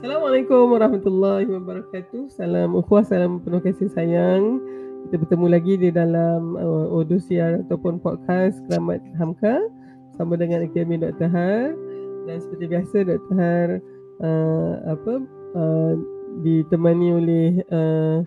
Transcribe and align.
Assalamualaikum 0.00 0.72
warahmatullahi 0.72 1.44
wabarakatuh. 1.44 2.32
Salam 2.32 2.72
ukhuwah, 2.72 3.04
salam 3.04 3.36
penuh 3.36 3.60
kasih 3.60 3.92
sayang. 3.92 4.56
Kita 5.04 5.20
bertemu 5.20 5.46
lagi 5.52 5.76
di 5.76 5.92
dalam 5.92 6.56
uh, 6.56 6.88
Odusiar 6.88 7.60
ataupun 7.68 8.00
podcast 8.00 8.64
Keramat 8.64 9.04
Hamka 9.20 9.60
sama 10.16 10.40
dengan 10.40 10.64
Akademi 10.64 10.96
Dr. 10.96 11.28
Har 11.28 11.76
dan 12.24 12.36
seperti 12.40 12.64
biasa 12.72 12.96
Dr. 13.12 13.34
Har 13.36 13.68
uh, 14.24 14.72
apa 14.88 15.20
uh, 15.52 15.92
ditemani 16.48 17.08
oleh 17.20 17.48
uh, 17.68 18.24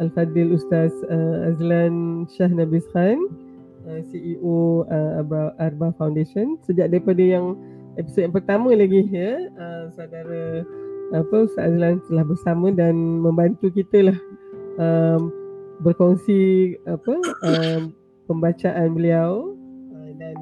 Al-Fadil 0.00 0.56
Ustaz 0.56 0.88
uh, 1.12 1.52
Azlan 1.52 2.24
Shah 2.32 2.48
Nabis 2.48 2.88
Khan 2.96 3.28
uh, 3.84 4.00
CEO 4.08 4.88
uh, 4.88 5.20
Arba 5.60 5.92
Foundation 6.00 6.56
sejak 6.64 6.88
daripada 6.88 7.20
yang 7.20 7.60
episod 8.00 8.24
yang 8.24 8.32
pertama 8.32 8.72
lagi 8.72 9.04
ya 9.12 9.52
uh, 9.60 9.92
saudara 9.92 10.64
apa 11.14 11.46
Ustaz 11.46 11.70
Azlan 11.70 12.02
telah 12.10 12.24
bersama 12.26 12.74
dan 12.74 12.94
membantu 13.22 13.70
kita 13.70 14.10
lah 14.10 14.18
um, 14.82 15.30
berkongsi 15.78 16.74
apa 16.90 17.14
um, 17.46 17.94
pembacaan 18.26 18.98
beliau 18.98 19.54
uh, 19.94 20.10
dan 20.18 20.36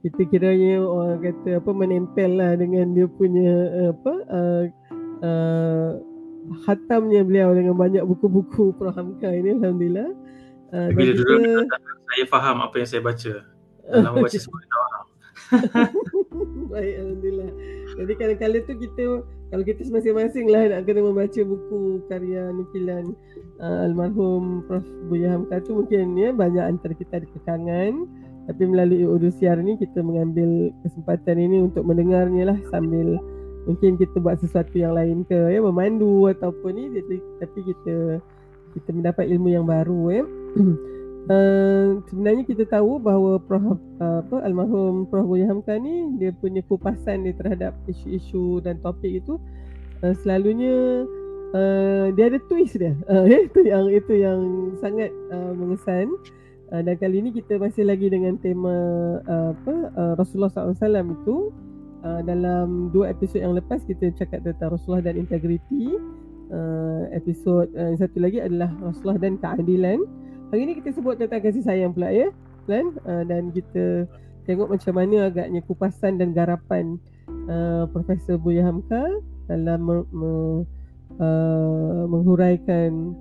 kita 0.00 0.24
kiranya 0.32 0.80
orang 0.80 1.20
kata 1.20 1.60
apa 1.60 1.70
menempel 1.76 2.30
lah 2.40 2.56
dengan 2.56 2.96
dia 2.96 3.04
punya 3.04 3.52
apa 3.92 4.14
uh, 4.32 4.64
uh, 5.20 5.90
khatamnya 6.64 7.20
beliau 7.26 7.52
dengan 7.52 7.76
banyak 7.76 8.00
buku-buku 8.08 8.72
Prof 8.76 8.94
Hamka 8.96 9.28
ini 9.28 9.60
Alhamdulillah. 9.60 10.10
Uh, 10.72 10.88
Bila 10.92 11.12
dulu 11.12 11.36
kita... 11.36 11.76
saya 12.08 12.24
faham 12.28 12.56
apa 12.64 12.74
yang 12.80 12.88
saya 12.88 13.02
baca. 13.04 13.32
Dalam 13.88 14.10
membaca 14.16 14.38
semua 14.38 14.60
faham. 14.64 15.04
Baik, 16.72 16.94
Alhamdulillah. 17.00 17.50
Jadi 17.98 18.12
kadang-kadang 18.16 18.62
tu 18.68 18.74
kita 18.76 19.04
kalau 19.48 19.64
kita 19.64 19.80
masing-masing 19.88 20.46
lah 20.52 20.68
nak 20.68 20.84
kena 20.84 21.00
membaca 21.00 21.40
buku 21.40 22.04
karya 22.12 22.52
nukilan 22.52 23.16
uh, 23.60 23.86
almarhum 23.88 24.60
Prof. 24.68 24.84
Buya 25.08 25.32
Hamka 25.36 25.64
tu 25.64 25.80
mungkin 25.80 26.12
ya 26.20 26.36
banyak 26.36 26.64
antara 26.76 26.92
kita 26.92 27.24
ada 27.24 27.28
kekangan. 27.32 28.04
Tapi 28.48 28.62
melalui 28.64 29.04
Udusiar 29.04 29.60
ni 29.60 29.76
kita 29.76 30.00
mengambil 30.00 30.72
kesempatan 30.84 31.36
ini 31.36 31.68
untuk 31.68 31.84
mendengarnya 31.84 32.52
lah 32.52 32.58
sambil 32.72 33.20
mungkin 33.68 34.00
kita 34.00 34.16
buat 34.24 34.40
sesuatu 34.40 34.72
yang 34.72 34.96
lain 34.96 35.24
ke 35.28 35.36
ya 35.52 35.60
memandu 35.64 36.28
ataupun 36.28 36.72
ni. 36.76 36.84
Tapi 37.40 37.58
kita 37.64 38.20
kita 38.76 38.90
mendapat 38.92 39.32
ilmu 39.32 39.48
yang 39.48 39.64
baru 39.64 40.00
ya 40.12 40.24
uh, 41.28 42.00
sebenarnya 42.08 42.44
kita 42.48 42.64
tahu 42.68 42.98
bahawa 42.98 43.38
Prof 43.40 43.78
uh, 44.00 44.24
apa 44.24 44.36
almarhum 44.42 45.06
Prof 45.06 45.28
Buya 45.28 45.48
Hamka 45.48 45.76
ni 45.78 46.18
dia 46.18 46.32
punya 46.34 46.64
kupasan 46.66 47.24
dia 47.28 47.34
terhadap 47.36 47.76
isu-isu 47.86 48.64
dan 48.64 48.80
topik 48.80 49.22
itu 49.24 49.36
uh, 50.02 50.14
selalunya 50.24 51.04
uh, 51.54 52.10
dia 52.12 52.32
ada 52.32 52.40
twist 52.48 52.80
dia 52.80 52.96
uh, 53.06 53.24
itu 53.48 53.60
yang 53.64 53.86
itu 53.92 54.12
yang 54.18 54.40
sangat 54.80 55.12
uh, 55.30 55.52
mengesan 55.54 56.08
uh, 56.72 56.82
dan 56.82 56.96
kali 56.98 57.20
ini 57.20 57.30
kita 57.30 57.60
masih 57.60 57.86
lagi 57.86 58.08
dengan 58.08 58.40
tema 58.40 58.76
uh, 59.28 59.52
apa 59.52 59.74
uh, 59.94 60.12
Rasulullah 60.18 60.50
SAW 60.50 61.14
itu 61.14 61.52
uh, 62.04 62.20
dalam 62.22 62.90
dua 62.92 63.10
episod 63.14 63.42
yang 63.42 63.54
lepas 63.56 63.82
kita 63.86 64.12
cakap 64.14 64.44
tentang 64.44 64.74
Rasulullah 64.74 65.10
dan 65.10 65.18
integriti. 65.18 65.96
Uh, 66.48 67.04
episod 67.12 67.68
uh, 67.76 67.92
satu 68.00 68.24
lagi 68.24 68.40
adalah 68.40 68.72
Rasulullah 68.80 69.20
dan 69.20 69.36
keadilan. 69.36 70.00
Hari 70.48 70.60
ini 70.64 70.72
kita 70.80 70.96
sebut 70.96 71.20
tentang 71.20 71.44
kasih 71.44 71.60
sayang 71.60 71.92
pula 71.92 72.08
ya. 72.08 72.32
Kan? 72.64 72.96
Uh, 73.04 73.24
dan 73.28 73.52
kita 73.52 74.08
tengok 74.48 74.72
macam 74.72 74.92
mana 74.96 75.28
agaknya 75.28 75.60
kupasan 75.68 76.16
dan 76.16 76.32
garapan 76.32 76.96
uh, 77.52 77.84
Profesor 77.92 78.40
Buya 78.40 78.64
Hamka 78.64 79.20
dalam 79.44 79.84
me- 79.84 80.08
me- 80.08 80.64
uh, 81.20 82.04
menghuraikan 82.08 83.12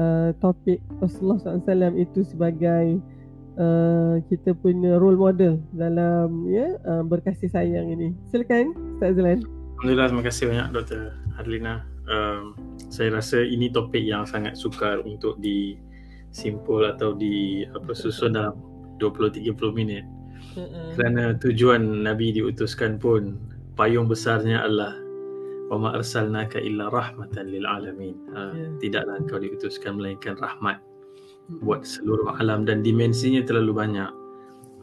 uh, 0.00 0.32
topik 0.40 0.80
Rasulullah 1.00 1.60
SAW 1.60 1.92
itu 2.00 2.24
sebagai 2.24 3.00
uh, 3.60 4.20
kita 4.32 4.56
punya 4.56 4.96
role 4.96 5.20
model 5.20 5.60
dalam 5.76 6.48
ya 6.48 6.72
uh, 6.88 7.04
berkasih 7.04 7.52
sayang 7.52 7.92
ini. 7.92 8.16
Silakan 8.32 8.72
Ustaz 8.96 9.20
Zalan. 9.20 9.44
Alhamdulillah 9.76 10.08
terima 10.08 10.24
kasih 10.24 10.44
banyak 10.48 10.68
Dr. 10.72 11.02
Harlina. 11.36 11.84
Um, 12.08 12.56
saya 12.88 13.12
rasa 13.12 13.44
ini 13.44 13.68
topik 13.68 14.00
yang 14.00 14.24
sangat 14.24 14.56
sukar 14.56 15.04
untuk 15.04 15.36
disimpul 16.32 16.88
atau 16.88 17.12
di 17.12 17.68
apa 17.68 17.92
susun 17.92 18.32
dalam 18.32 18.56
20 18.96 19.44
30 19.44 19.52
minit. 19.76 20.08
Uh-uh. 20.56 20.96
Kerana 20.96 21.36
tujuan 21.38 22.02
Nabi 22.02 22.32
diutuskan 22.32 22.96
pun 22.96 23.36
payung 23.76 24.08
besarnya 24.08 24.64
adalah 24.64 24.96
wa 25.68 25.76
ma 25.76 25.88
arsalnaka 25.96 26.56
illa 26.60 26.88
rahmatan 26.88 27.52
lil 27.52 27.68
alamin. 27.68 28.16
Ha, 28.32 28.40
yeah. 28.56 28.72
tidaklah 28.80 29.20
engkau 29.20 29.38
diutuskan 29.38 30.00
melainkan 30.00 30.40
rahmat 30.40 30.80
buat 31.60 31.84
seluruh 31.84 32.32
alam 32.40 32.64
dan 32.64 32.80
dimensinya 32.80 33.44
terlalu 33.44 33.76
banyak. 33.76 34.10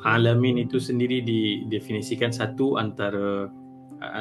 Alamin 0.06 0.64
itu 0.64 0.80
sendiri 0.80 1.20
didefinisikan 1.26 2.32
satu 2.32 2.80
antara 2.80 3.52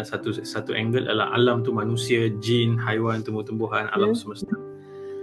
satu 0.02 0.34
satu 0.34 0.74
angle 0.74 1.06
adalah 1.06 1.30
alam 1.38 1.62
tu 1.62 1.70
manusia, 1.70 2.34
jin, 2.42 2.74
haiwan, 2.82 3.22
tumbuh-tumbuhan, 3.22 3.86
alam 3.94 4.10
yeah. 4.10 4.18
semesta. 4.18 4.57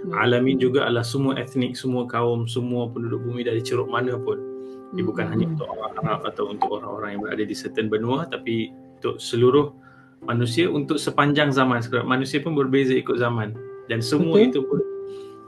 Yeah. 0.06 0.22
Alamin 0.22 0.56
juga 0.62 0.86
adalah 0.86 1.02
semua 1.02 1.34
etnik, 1.34 1.74
semua 1.74 2.06
kaum, 2.06 2.46
semua 2.46 2.86
penduduk 2.90 3.26
bumi 3.26 3.42
dari 3.42 3.58
ceruk 3.60 3.90
mana 3.90 4.14
pun. 4.14 4.38
Dia 4.38 5.02
mm-hmm. 5.02 5.06
bukan 5.06 5.24
hanya 5.34 5.46
untuk 5.50 5.66
orang 5.66 5.92
Arab 5.98 6.20
atau 6.30 6.44
untuk 6.54 6.70
orang-orang 6.78 7.08
yang 7.18 7.20
berada 7.26 7.44
di 7.44 7.54
certain 7.58 7.90
benua 7.90 8.30
tapi 8.30 8.70
untuk 8.70 9.18
seluruh 9.18 9.74
manusia 10.22 10.70
untuk 10.70 10.96
sepanjang 10.96 11.50
zaman. 11.50 11.82
Sebab 11.82 12.06
manusia 12.06 12.38
pun 12.38 12.54
berbeza 12.54 12.94
ikut 12.94 13.18
zaman 13.18 13.58
dan 13.90 13.98
semua 13.98 14.38
okay. 14.38 14.50
itu 14.50 14.62
pun 14.62 14.80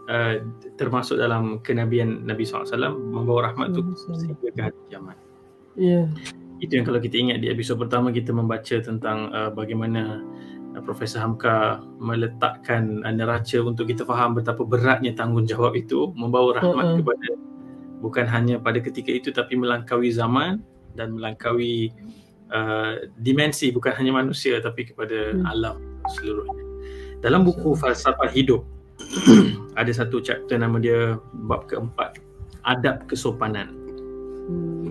Uh, 0.08 0.41
termasuk 0.80 1.20
dalam 1.20 1.60
kenabian 1.60 2.25
Nabi 2.25 2.40
SAW 2.48 2.64
membawa 2.96 3.52
rahmat 3.52 3.76
tu 3.76 3.84
sehingga 4.16 4.48
ke 4.56 4.60
hari 4.64 4.78
kiamat. 4.88 5.20
Ya. 5.76 5.84
Yeah. 5.84 6.04
Itu 6.64 6.80
yang 6.80 6.88
kalau 6.88 6.96
kita 6.96 7.20
ingat 7.20 7.44
di 7.44 7.52
episod 7.52 7.76
pertama 7.76 8.08
kita 8.08 8.32
membaca 8.32 8.80
tentang 8.80 9.28
uh, 9.36 9.52
bagaimana 9.52 10.25
Profesor 10.84 11.21
Hamka 11.21 11.83
meletakkan 12.01 13.03
neraca 13.05 13.59
untuk 13.61 13.89
kita 13.89 14.05
faham 14.09 14.37
betapa 14.39 14.62
beratnya 14.65 15.12
tanggungjawab 15.12 15.75
itu 15.77 16.12
membawa 16.15 16.61
rahmat 16.61 16.84
uh-uh. 16.84 16.99
kepada 17.03 17.29
bukan 17.99 18.27
hanya 18.31 18.56
pada 18.62 18.79
ketika 18.79 19.11
itu 19.11 19.29
tapi 19.34 19.59
melangkaui 19.59 20.09
zaman 20.15 20.62
dan 20.95 21.19
melangkaui 21.19 21.93
uh, 22.55 23.05
dimensi 23.19 23.75
bukan 23.75 23.93
hanya 23.95 24.23
manusia 24.23 24.59
tapi 24.62 24.87
kepada 24.89 25.34
uh 25.34 25.51
alam 25.51 25.77
seluruhnya. 26.19 26.65
Dalam 27.21 27.43
buku 27.45 27.75
Falsafah 27.75 28.31
Hidup 28.31 28.65
ada 29.81 29.93
satu 29.93 30.23
chapter 30.23 30.56
nama 30.56 30.79
dia 30.79 31.19
bab 31.47 31.69
keempat 31.69 32.23
adab 32.67 33.06
kesopanan. 33.09 33.78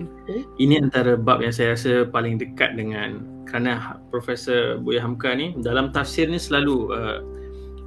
Hmm, 0.06 0.44
Ini 0.60 0.84
antara 0.84 1.18
bab 1.18 1.42
yang 1.42 1.50
saya 1.50 1.74
rasa 1.74 2.06
paling 2.06 2.38
dekat 2.38 2.78
dengan 2.78 3.24
kerana 3.48 3.98
Profesor 4.12 4.78
Buya 4.78 5.02
Hamka 5.02 5.32
ni 5.32 5.56
dalam 5.58 5.90
tafsir 5.90 6.28
ni 6.28 6.36
selalu 6.38 6.92
uh, 6.92 7.18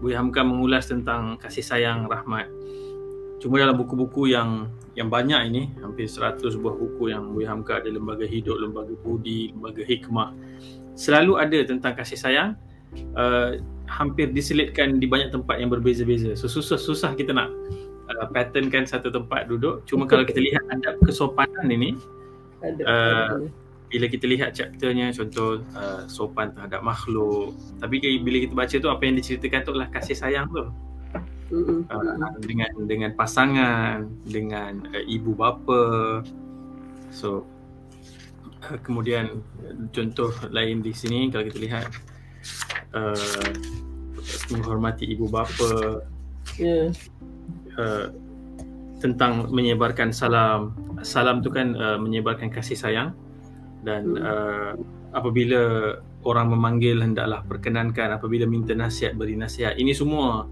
Buya 0.01 0.17
Hamka 0.17 0.41
mengulas 0.41 0.89
tentang 0.89 1.37
kasih 1.37 1.61
sayang 1.61 2.09
rahmat. 2.09 2.49
Cuma 3.39 3.57
dalam 3.57 3.77
buku-buku 3.77 4.33
yang 4.33 4.69
yang 4.93 5.07
banyak 5.07 5.47
ini 5.47 5.71
hampir 5.79 6.05
100 6.05 6.41
buah 6.59 6.75
buku 6.75 7.13
yang 7.13 7.31
Buya 7.31 7.53
Hamka 7.53 7.79
ada 7.79 7.89
lembaga 7.89 8.27
hidup, 8.27 8.59
lembaga 8.59 8.93
budi, 9.01 9.55
lembaga 9.55 9.81
hikmah 9.85 10.35
selalu 10.95 11.39
ada 11.39 11.59
tentang 11.63 11.93
kasih 11.95 12.19
sayang 12.19 12.49
uh, 13.15 13.57
hampir 13.87 14.31
diselitkan 14.31 14.99
di 14.99 15.07
banyak 15.07 15.31
tempat 15.31 15.59
yang 15.59 15.71
berbeza-beza. 15.71 16.35
So 16.35 16.47
susah-susah 16.47 17.15
kita 17.15 17.35
nak 17.35 17.51
uh, 18.19 18.27
patternkan 18.29 18.83
satu 18.83 19.13
tempat 19.13 19.47
duduk. 19.47 19.85
Cuma 19.87 20.03
kalau 20.09 20.27
kita 20.27 20.41
lihat 20.41 20.63
adab 20.71 20.99
kesopanan 21.05 21.67
ini 21.71 21.95
uh, 22.85 23.47
bila 23.91 24.05
kita 24.07 24.25
lihat 24.27 24.55
chapternya 24.55 25.11
contoh 25.11 25.63
uh, 25.75 26.07
sopan 26.07 26.55
terhadap 26.55 26.81
makhluk. 26.83 27.55
Tapi 27.79 27.99
bila 28.23 28.37
kita 28.43 28.53
baca 28.55 28.75
tu 28.79 28.89
apa 28.89 29.01
yang 29.03 29.15
diceritakan 29.19 29.59
tu 29.63 29.71
adalah 29.75 29.89
kasih 29.91 30.15
sayang 30.15 30.47
tu. 30.51 30.65
Uh, 31.51 32.15
dengan 32.39 32.71
dengan 32.87 33.11
pasangan, 33.11 34.07
dengan 34.23 34.87
uh, 34.95 35.03
ibu 35.03 35.35
bapa. 35.35 36.23
So 37.11 37.43
uh, 38.63 38.79
kemudian 38.79 39.43
contoh 39.91 40.31
lain 40.47 40.79
di 40.79 40.95
sini 40.95 41.27
kalau 41.27 41.51
kita 41.51 41.59
lihat 41.59 41.87
uh, 42.95 43.51
menghormati 44.53 45.11
ibu 45.11 45.27
bapa 45.27 46.03
yeah. 46.55 46.91
Uh, 47.77 48.11
tentang 49.01 49.49
menyebarkan 49.49 50.13
salam. 50.13 50.75
Salam 51.01 51.41
tu 51.41 51.49
kan 51.49 51.73
uh, 51.75 51.97
menyebarkan 51.97 52.53
kasih 52.53 52.77
sayang. 52.77 53.17
Dan 53.81 54.15
hmm. 54.15 54.21
uh, 54.21 54.73
apabila 55.17 55.95
orang 56.21 56.53
memanggil 56.53 57.01
hendaklah 57.01 57.41
perkenankan. 57.45 58.13
Apabila 58.13 58.45
minta 58.45 58.77
nasihat 58.77 59.17
beri 59.17 59.33
nasihat. 59.33 59.75
Ini 59.77 59.91
semua 59.97 60.45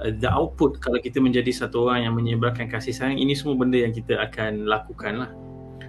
uh, 0.00 0.12
the 0.20 0.28
output 0.28 0.80
kalau 0.80 0.96
kita 1.00 1.20
menjadi 1.20 1.52
satu 1.52 1.88
orang 1.88 2.08
yang 2.08 2.14
menyebarkan 2.16 2.68
kasih 2.72 2.96
sayang 2.96 3.20
ini 3.20 3.36
semua 3.36 3.56
benda 3.60 3.76
yang 3.76 3.92
kita 3.92 4.16
akan 4.20 4.64
lakukan 4.64 5.14
lah. 5.20 5.30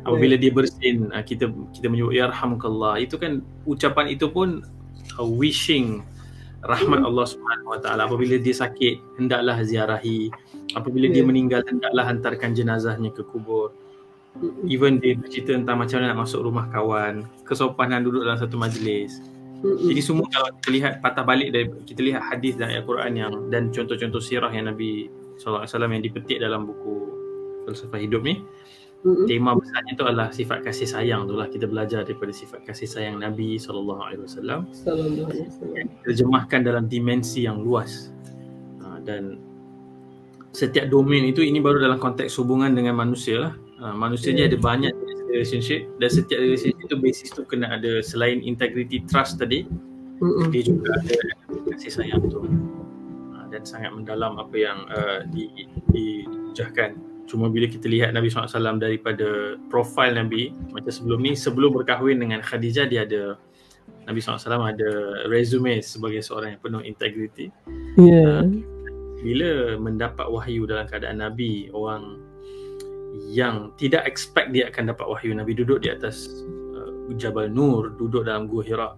Apabila 0.08 0.40
dia 0.40 0.52
bersin 0.52 1.12
uh, 1.12 1.24
kita 1.24 1.52
kita 1.76 1.88
menyebut 1.92 2.16
yarhamkallah 2.16 3.00
itu 3.00 3.20
kan 3.20 3.44
ucapan 3.68 4.12
itu 4.12 4.32
pun 4.32 4.64
uh, 5.20 5.28
wishing 5.28 6.04
rahmat 6.64 7.04
Allah 7.04 7.26
Subhanahu 7.28 7.76
Wa 7.76 7.80
Taala. 7.80 8.02
Apabila 8.08 8.40
dia 8.40 8.56
sakit 8.56 9.20
hendaklah 9.20 9.60
ziarahi 9.64 10.32
apabila 10.74 11.08
dia 11.08 11.24
Ya. 11.24 11.28
meninggal 11.28 11.62
hendaklah 11.64 12.04
hantarkan 12.04 12.52
jenazahnya 12.52 13.10
ke 13.10 13.24
kubur 13.24 13.72
even 14.66 15.00
dia 15.00 15.16
bercerita 15.16 15.56
tentang 15.56 15.80
macam 15.80 15.98
mana 15.98 16.14
nak 16.14 16.20
masuk 16.22 16.44
rumah 16.44 16.68
kawan 16.70 17.26
kesopanan 17.44 18.04
duduk 18.04 18.22
dalam 18.22 18.38
satu 18.38 18.54
majlis 18.54 19.18
Mm-mm. 19.58 19.90
jadi 19.90 20.02
semua 20.04 20.30
kalau 20.30 20.54
kita 20.60 20.70
lihat 20.70 20.94
patah 21.02 21.26
balik 21.26 21.50
dari 21.50 21.66
kita 21.84 22.02
lihat 22.04 22.22
hadis 22.22 22.54
dan 22.54 22.70
ayat 22.70 22.86
Quran 22.86 23.14
yang 23.14 23.34
dan 23.50 23.74
contoh-contoh 23.74 24.22
sirah 24.22 24.52
yang 24.52 24.70
Nabi 24.70 25.10
SAW 25.38 25.66
yang 25.66 26.04
dipetik 26.04 26.38
dalam 26.38 26.66
buku 26.66 27.10
falsafah 27.66 27.98
hidup 27.98 28.22
ni 28.22 28.46
Mm-mm. 29.02 29.26
tema 29.26 29.58
besarnya 29.58 29.94
tu 29.94 30.06
adalah 30.06 30.30
sifat 30.30 30.62
kasih 30.62 30.86
sayang 30.86 31.26
tu 31.26 31.34
lah 31.34 31.50
kita 31.50 31.66
belajar 31.66 32.06
daripada 32.06 32.30
sifat 32.30 32.62
kasih 32.62 32.86
sayang 32.86 33.18
Nabi 33.18 33.58
SAW 33.58 33.82
Sallallahu 33.82 34.02
alaihi 34.04 34.22
wasallam. 34.22 34.60
terjemahkan 36.04 36.62
dalam 36.62 36.86
dimensi 36.86 37.42
yang 37.42 37.58
luas 37.58 38.14
Ha, 38.78 39.02
dan 39.02 39.42
setiap 40.58 40.90
domain 40.90 41.22
itu 41.22 41.46
ini 41.46 41.62
baru 41.62 41.78
dalam 41.78 42.02
konteks 42.02 42.34
hubungan 42.42 42.74
dengan 42.74 42.98
manusia 42.98 43.38
lah 43.38 43.54
Ha, 43.78 43.94
manusia 43.94 44.34
ni 44.34 44.42
Ya. 44.42 44.50
ada 44.50 44.58
banyak 44.58 44.90
relationship 45.30 45.86
dan 46.02 46.10
setiap 46.10 46.42
relationship 46.42 46.82
itu 46.82 46.98
basis 46.98 47.30
tu 47.30 47.46
kena 47.46 47.70
ada 47.78 48.02
selain 48.02 48.42
integrity 48.42 49.06
trust 49.06 49.38
tadi 49.38 49.70
Mm-mm. 50.18 50.50
dia 50.50 50.66
juga 50.66 50.98
ada 50.98 51.14
kasih 51.70 51.94
sayang 51.94 52.26
tu 52.26 52.42
Ha, 53.38 53.46
dan 53.54 53.62
sangat 53.70 53.94
mendalam 53.94 54.42
apa 54.42 54.56
yang 54.58 54.82
uh, 54.90 55.22
di, 55.30 55.70
dijahkan 55.94 56.98
cuma 57.30 57.54
bila 57.54 57.70
kita 57.70 57.86
lihat 57.86 58.18
Nabi 58.18 58.34
SAW 58.34 58.82
daripada 58.82 59.62
profil 59.70 60.18
Nabi 60.18 60.58
macam 60.74 60.90
sebelum 60.90 61.22
ni 61.22 61.38
sebelum 61.38 61.70
berkahwin 61.78 62.18
dengan 62.18 62.42
Khadijah 62.42 62.90
dia 62.90 63.06
ada 63.06 63.38
Nabi 64.10 64.26
SAW 64.26 64.42
ada 64.42 64.90
resume 65.30 65.86
sebagai 65.86 66.26
seorang 66.26 66.58
yang 66.58 66.62
penuh 66.66 66.82
integrity 66.82 67.54
Ya. 67.94 68.42
Bila 69.22 69.76
mendapat 69.82 70.28
wahyu 70.30 70.70
dalam 70.70 70.86
keadaan 70.86 71.20
Nabi 71.24 71.74
orang 71.74 72.22
yang 73.30 73.74
tidak 73.82 74.06
expect 74.06 74.54
dia 74.54 74.70
akan 74.70 74.94
dapat 74.94 75.06
wahyu. 75.10 75.34
Nabi 75.34 75.58
duduk 75.58 75.82
di 75.82 75.90
atas 75.90 76.30
uh, 76.78 77.10
Jabal 77.18 77.50
Nur 77.50 77.98
duduk 77.98 78.30
dalam 78.30 78.46
Gua 78.46 78.62
Hira 78.62 78.90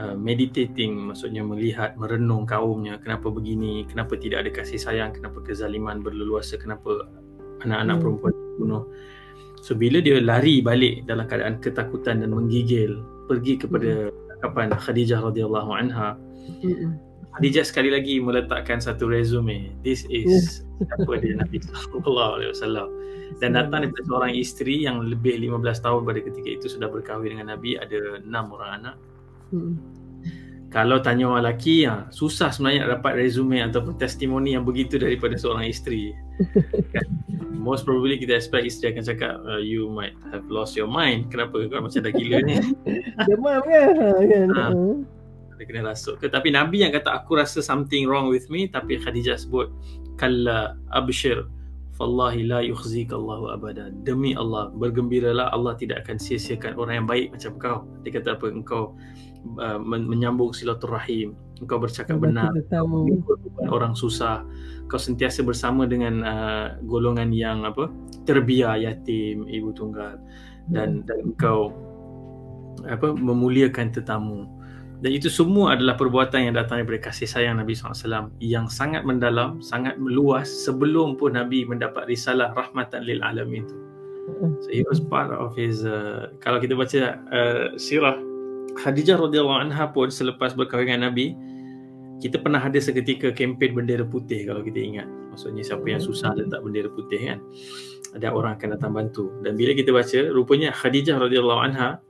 uh, 0.00 0.16
meditating 0.16 1.12
maksudnya 1.12 1.44
melihat 1.44 1.94
merenung 2.00 2.48
kaumnya. 2.48 2.96
Kenapa 3.02 3.28
begini? 3.28 3.84
Kenapa 3.84 4.16
tidak 4.16 4.46
ada 4.46 4.50
kasih 4.56 4.80
sayang? 4.80 5.12
Kenapa 5.12 5.44
kezaliman 5.44 6.00
berleluasa? 6.00 6.56
Kenapa 6.56 7.04
anak-anak 7.64 7.94
Hmm. 7.96 8.02
perempuan 8.04 8.32
dibunuh 8.34 8.82
so 9.60 9.72
bila 9.72 9.98
dia 9.98 10.20
lari 10.20 10.60
balik 10.60 11.08
dalam 11.08 11.24
keadaan 11.26 11.58
ketakutan 11.58 12.22
dan 12.22 12.30
menggigil 12.30 13.00
pergi 13.26 13.58
kepada 13.58 14.12
kapan 14.44 14.70
Khadijah 14.70 15.20
radhiyallahu 15.24 15.70
anha 15.72 16.14
Mm-mm. 16.62 16.94
Khadijah 17.36 17.68
sekali 17.68 17.92
lagi 17.92 18.16
meletakkan 18.16 18.80
satu 18.80 19.12
resume. 19.12 19.68
This 19.84 20.08
is 20.08 20.64
siapa 20.80 21.20
dia 21.20 21.36
Nabi 21.36 21.60
sallallahu 21.60 22.40
alaihi 22.40 22.50
wasallam. 22.56 22.88
Dan 23.44 23.52
datang 23.52 23.84
daripada 23.84 24.04
seorang 24.08 24.32
isteri 24.32 24.88
yang 24.88 25.04
lebih 25.04 25.36
15 25.44 25.84
tahun 25.84 26.00
pada 26.08 26.20
ketika 26.24 26.48
itu 26.48 26.66
sudah 26.72 26.88
berkahwin 26.88 27.36
dengan 27.36 27.52
Nabi 27.52 27.76
ada 27.76 28.24
enam 28.24 28.56
orang 28.56 28.70
anak. 28.80 28.96
Mm-mm. 29.52 29.76
Kalau 30.72 30.98
tanya 30.98 31.30
orang 31.30 31.44
lelaki 31.46 31.84
ya, 31.84 32.08
susah 32.08 32.50
sebenarnya 32.50 32.88
nak 32.88 32.90
dapat 33.00 33.12
resume 33.20 33.62
ataupun 33.64 34.00
testimoni 34.00 34.56
yang 34.58 34.64
begitu 34.66 34.96
daripada 34.96 35.38
seorang 35.38 35.68
isteri. 35.68 36.16
Most 37.66 37.84
probably 37.84 38.16
kita 38.16 38.36
expect 38.36 38.64
isteri 38.64 38.96
akan 38.96 39.04
cakap 39.04 39.34
uh, 39.44 39.60
you 39.62 39.92
might 39.92 40.16
have 40.32 40.44
lost 40.48 40.72
your 40.72 40.90
mind. 40.90 41.28
Kenapa 41.28 41.68
kau 41.68 41.84
macam 41.84 42.00
dah 42.00 42.12
gila 42.12 42.44
ni? 42.44 42.56
Demam 43.28 43.60
kan? 43.60 43.88
Ha? 44.00 44.10
Ha. 44.24 44.66
Ha. 44.72 45.15
Dia 45.56 45.66
kena 45.66 45.92
rasuk 45.92 46.20
ke? 46.20 46.28
Tapi 46.28 46.52
Nabi 46.52 46.84
yang 46.84 46.92
kata 46.92 47.12
aku 47.16 47.40
rasa 47.40 47.64
something 47.64 48.04
wrong 48.04 48.28
with 48.28 48.46
me 48.52 48.68
tapi 48.68 49.00
Khadijah 49.00 49.40
sebut 49.40 49.72
kalla 50.16 50.76
abshir 50.92 51.44
fallahi 51.96 52.44
la 52.44 52.60
yukhzika 52.60 53.16
Allahu 53.16 53.56
abada. 53.56 53.88
Demi 54.04 54.36
Allah 54.36 54.68
bergembiralah 54.76 55.50
Allah 55.50 55.74
tidak 55.80 56.04
akan 56.04 56.20
sia-siakan 56.20 56.76
orang 56.76 56.94
yang 57.02 57.08
baik 57.08 57.26
macam 57.32 57.52
kau. 57.56 57.78
Dia 58.04 58.20
kata 58.20 58.36
apa? 58.36 58.46
Engkau 58.52 58.94
uh, 59.56 59.80
men- 59.80 60.06
menyambung 60.06 60.52
silaturahim. 60.52 61.32
Engkau 61.64 61.80
bercakap 61.80 62.20
benar. 62.20 62.52
orang 63.72 63.96
susah. 63.96 64.44
Kau 64.86 65.00
sentiasa 65.00 65.40
bersama 65.42 65.88
dengan 65.88 66.20
uh, 66.22 66.66
golongan 66.84 67.32
yang 67.32 67.64
apa? 67.64 67.88
Terbiar 68.28 68.76
yatim 68.76 69.48
ibu 69.48 69.72
tunggal. 69.72 70.20
Dan 70.68 71.02
dan 71.08 71.32
engkau 71.32 71.72
apa? 72.84 73.16
Memuliakan 73.16 73.88
tetamu 73.88 74.44
dan 74.96 75.10
itu 75.12 75.28
semua 75.28 75.76
adalah 75.76 75.92
perbuatan 76.00 76.48
yang 76.48 76.54
datang 76.56 76.80
daripada 76.80 77.12
kasih 77.12 77.28
sayang 77.28 77.60
Nabi 77.60 77.76
SAW 77.76 78.32
yang 78.40 78.64
sangat 78.72 79.04
mendalam, 79.04 79.60
sangat 79.60 80.00
meluas 80.00 80.48
sebelum 80.48 81.20
pun 81.20 81.36
Nabi 81.36 81.68
mendapat 81.68 82.08
risalah 82.08 82.56
rahmatan 82.56 83.04
lil 83.04 83.20
alamin 83.20 83.68
itu. 83.68 83.76
So 84.64 84.68
it 84.72 84.88
was 84.88 84.98
part 84.98 85.30
of 85.30 85.54
his 85.54 85.84
uh, 85.86 86.32
kalau 86.42 86.58
kita 86.58 86.74
baca 86.74 87.20
uh, 87.30 87.76
sirah 87.78 88.18
Khadijah 88.76 89.16
radhiyallahu 89.20 89.70
anha 89.70 89.88
pun 89.92 90.10
selepas 90.10 90.52
berkahwin 90.56 90.92
dengan 90.96 91.12
Nabi 91.12 91.36
kita 92.18 92.40
pernah 92.40 92.58
ada 92.58 92.80
seketika 92.80 93.28
kempen 93.30 93.76
bendera 93.76 94.02
putih 94.02 94.48
kalau 94.48 94.64
kita 94.64 94.80
ingat. 94.80 95.08
Maksudnya 95.36 95.60
siapa 95.60 95.84
yang 95.84 96.00
susah 96.00 96.32
letak 96.32 96.64
bendera 96.64 96.88
putih 96.88 97.20
kan. 97.20 97.38
Ada 98.16 98.32
orang 98.32 98.56
akan 98.56 98.68
datang 98.80 98.92
bantu. 98.96 99.28
Dan 99.44 99.60
bila 99.60 99.76
kita 99.76 99.92
baca 99.92 100.32
rupanya 100.32 100.72
Khadijah 100.72 101.20
radhiyallahu 101.20 101.60
anha 101.60 102.00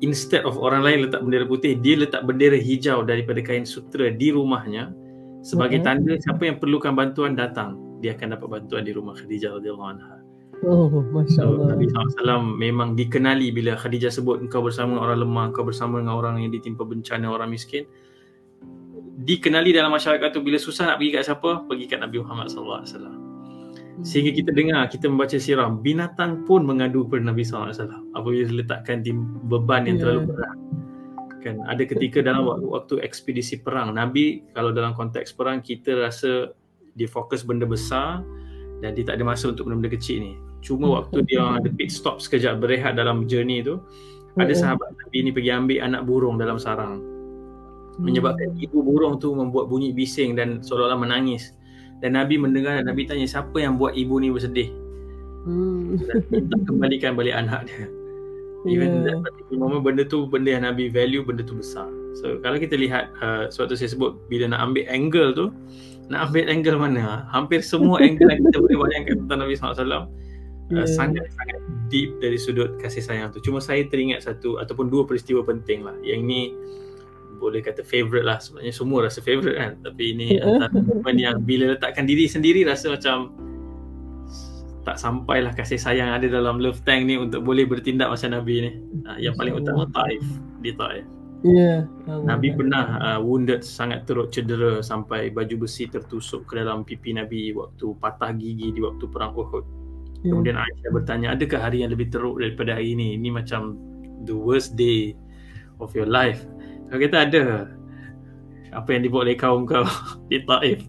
instead 0.00 0.46
of 0.46 0.54
orang 0.58 0.86
lain 0.86 1.08
letak 1.08 1.20
bendera 1.22 1.44
putih 1.46 1.74
dia 1.78 1.98
letak 1.98 2.22
bendera 2.22 2.54
hijau 2.54 3.02
daripada 3.02 3.42
kain 3.42 3.66
sutra 3.66 4.10
di 4.14 4.30
rumahnya 4.30 4.94
sebagai 5.42 5.82
Mhm. 5.82 5.84
tanda 5.86 6.12
siapa 6.18 6.42
yang 6.46 6.56
perlukan 6.62 6.94
bantuan 6.94 7.34
datang 7.34 7.78
dia 7.98 8.14
akan 8.14 8.38
dapat 8.38 8.48
bantuan 8.48 8.86
di 8.86 8.94
rumah 8.94 9.18
Khadijah 9.18 9.58
radhiyallahu 9.58 9.90
anha. 9.90 10.22
Oh, 10.66 10.90
Masya 10.90 11.38
So, 11.38 11.42
Allah. 11.54 11.74
Nabi 11.74 11.86
SAW 11.90 12.42
memang 12.58 12.94
dikenali 12.98 13.50
bila 13.50 13.74
Khadijah 13.78 14.10
sebut 14.10 14.42
engkau 14.42 14.62
bersama 14.62 14.94
dengan 14.94 15.02
orang 15.06 15.18
lemah, 15.22 15.44
engkau 15.50 15.62
bersama 15.66 16.02
dengan 16.02 16.18
orang 16.18 16.42
yang 16.42 16.50
ditimpa 16.50 16.82
bencana, 16.82 17.26
orang 17.30 17.50
miskin. 17.50 17.86
Dikenali 19.18 19.74
dalam 19.74 19.90
masyarakat 19.90 20.30
tu 20.30 20.42
bila 20.42 20.58
susah 20.58 20.94
nak 20.94 21.02
pergi 21.02 21.10
kat 21.14 21.22
siapa? 21.26 21.66
Pergi 21.66 21.84
kat 21.90 21.98
Nabi 22.02 22.22
Muhammad 22.22 22.50
SAW. 22.50 22.86
Sehingga 24.06 24.30
kita 24.30 24.50
dengar, 24.54 24.86
kita 24.86 25.10
membaca 25.10 25.34
sirah, 25.34 25.66
binatang 25.74 26.46
pun 26.46 26.62
mengadu 26.62 27.02
kepada 27.08 27.34
Nabi 27.34 27.42
SAW 27.42 27.74
apabila 28.14 28.46
diletakkan 28.46 29.02
di 29.02 29.10
beban 29.50 29.90
yang 29.90 29.98
Ya. 29.98 30.02
terlalu 30.06 30.22
berat. 30.34 30.56
Kan 31.38 31.56
ada 31.66 31.82
ketika 31.86 32.18
dalam 32.22 32.46
waktu, 32.46 32.66
waktu 32.66 32.94
ekspedisi 33.02 33.62
perang, 33.62 33.94
Nabi 33.94 34.42
kalau 34.54 34.70
dalam 34.74 34.94
konteks 34.94 35.34
perang 35.34 35.62
kita 35.62 35.94
rasa 35.98 36.50
dia 36.98 37.06
fokus 37.06 37.46
benda 37.46 37.62
besar 37.62 38.22
dan 38.82 38.94
dia 38.94 39.06
tak 39.06 39.22
ada 39.22 39.24
masa 39.26 39.50
untuk 39.50 39.70
benda-benda 39.70 39.94
kecil 39.94 40.18
ni. 40.22 40.34
Cuma 40.62 41.02
waktu 41.02 41.22
dia 41.30 41.42
ada 41.42 41.70
pit 41.70 41.94
stop 41.94 42.18
sekejap 42.18 42.58
berehat 42.58 42.98
dalam 42.98 43.26
journey 43.30 43.62
tu, 43.62 43.78
ada 44.34 44.50
Mm-mm. 44.50 44.58
sahabat 44.58 44.90
Nabi 44.94 45.18
ni 45.26 45.30
pergi 45.30 45.50
ambil 45.54 45.78
anak 45.82 46.02
burung 46.06 46.36
dalam 46.38 46.58
sarang. 46.58 46.98
Hmm. 46.98 48.02
Menyebabkan 48.02 48.58
ibu 48.58 48.82
burung 48.82 49.18
tu 49.22 49.30
membuat 49.34 49.70
bunyi 49.70 49.94
bising 49.94 50.34
dan 50.38 50.62
seolah-olah 50.62 50.98
menangis. 50.98 51.54
Dan 51.98 52.14
Nabi 52.14 52.38
mendengar 52.38 52.78
dan 52.78 52.86
Nabi 52.86 53.04
tanya 53.04 53.26
siapa 53.26 53.58
yang 53.58 53.74
buat 53.76 53.94
ibu 53.94 54.18
ni 54.18 54.30
bersedih 54.30 54.70
Hmm. 55.48 55.96
dan 55.96 56.20
minta 56.28 56.56
kembalikan 56.66 57.16
balik 57.16 57.32
anak 57.32 57.64
dia. 57.64 57.88
Even 58.66 59.06
Ya. 59.06 59.14
that 59.16 59.32
moment 59.54 59.80
benda 59.80 60.02
tu 60.02 60.26
benda 60.26 60.50
yang 60.50 60.66
Nabi 60.66 60.90
value 60.90 61.22
benda 61.22 61.40
tu 61.40 61.56
besar. 61.56 61.86
So 62.18 62.42
kalau 62.42 62.58
kita 62.58 62.74
lihat 62.74 63.14
uh, 63.18 63.46
suatu 63.48 63.72
saya 63.72 63.88
sebut 63.88 64.18
bila 64.26 64.50
nak 64.50 64.60
ambil 64.60 64.84
angle 64.90 65.30
tu 65.32 65.46
nak 66.10 66.28
ambil 66.28 66.50
angle 66.50 66.76
mana? 66.76 67.24
Hampir 67.30 67.62
semua 67.62 67.96
angle 68.06 68.28
yang 68.28 68.42
kita 68.44 68.58
boleh 68.58 68.76
bayangkan 68.76 69.14
tentang 69.24 69.38
Nabi 69.46 69.54
SAW 69.56 70.04
Ya. 70.68 70.84
uh, 70.84 70.88
sangat-sangat 70.90 71.58
deep 71.88 72.20
dari 72.20 72.36
sudut 72.36 72.76
kasih 72.76 73.00
sayang 73.00 73.32
tu. 73.32 73.40
Cuma 73.40 73.56
saya 73.56 73.88
teringat 73.88 74.20
satu 74.28 74.60
ataupun 74.60 74.92
dua 74.92 75.08
peristiwa 75.08 75.40
penting 75.40 75.80
lah. 75.80 75.96
Yang 76.04 76.20
ni 76.28 76.40
boleh 77.38 77.62
kata 77.62 77.86
favourite 77.86 78.26
lah. 78.26 78.42
Sebenarnya 78.42 78.74
semua 78.74 79.06
rasa 79.06 79.22
favourite 79.22 79.56
kan. 79.56 79.78
Tapi 79.80 80.02
ini 80.12 80.26
antara 80.42 80.74
momen 80.74 81.16
yang 81.16 81.36
bila 81.46 81.72
letakkan 81.72 82.04
diri 82.04 82.26
sendiri 82.26 82.66
rasa 82.66 82.92
macam 82.92 83.32
tak 84.82 84.96
sampailah 84.96 85.52
kasih 85.52 85.76
sayang 85.76 86.16
ada 86.16 86.26
dalam 86.26 86.58
love 86.58 86.80
tank 86.82 87.04
ni 87.04 87.20
untuk 87.20 87.44
boleh 87.44 87.68
bertindak 87.68 88.08
macam 88.10 88.34
Nabi 88.34 88.54
ni. 88.66 88.70
Uh, 89.06 89.18
yang 89.22 89.38
paling 89.38 89.54
utama 89.54 89.86
Taif 89.94 90.24
di 90.60 90.74
Taif. 90.74 91.06
Ya. 91.46 91.86
Nabi 92.08 92.50
pernah 92.50 92.98
uh, 92.98 93.20
wounded 93.22 93.62
sangat 93.62 94.10
teruk 94.10 94.34
cedera 94.34 94.82
sampai 94.82 95.30
baju 95.30 95.68
besi 95.68 95.86
tertusuk 95.86 96.50
ke 96.50 96.58
dalam 96.58 96.82
pipi 96.82 97.14
Nabi 97.14 97.54
waktu 97.54 97.94
patah 98.02 98.34
gigi 98.34 98.74
di 98.74 98.80
waktu 98.82 99.06
perang 99.06 99.38
Uhud. 99.38 99.62
Ya. 100.26 100.34
Kemudian 100.34 100.58
Aisyah 100.58 100.90
bertanya, 100.90 101.28
adakah 101.38 101.60
hari 101.62 101.86
yang 101.86 101.94
lebih 101.94 102.10
teruk 102.10 102.42
daripada 102.42 102.74
hari 102.74 102.98
ini? 102.98 103.14
Ini 103.14 103.30
macam 103.30 103.78
the 104.26 104.34
worst 104.34 104.74
day 104.74 105.14
of 105.78 105.94
your 105.94 106.10
life. 106.10 106.42
Kalau 106.88 107.00
kita 107.00 107.16
ada. 107.28 107.44
Apa 108.68 108.92
yang 108.92 109.02
dibuat 109.04 109.28
oleh 109.28 109.36
kaum 109.36 109.64
kau? 109.64 109.84
Di 110.32 110.44
Taif. 110.44 110.84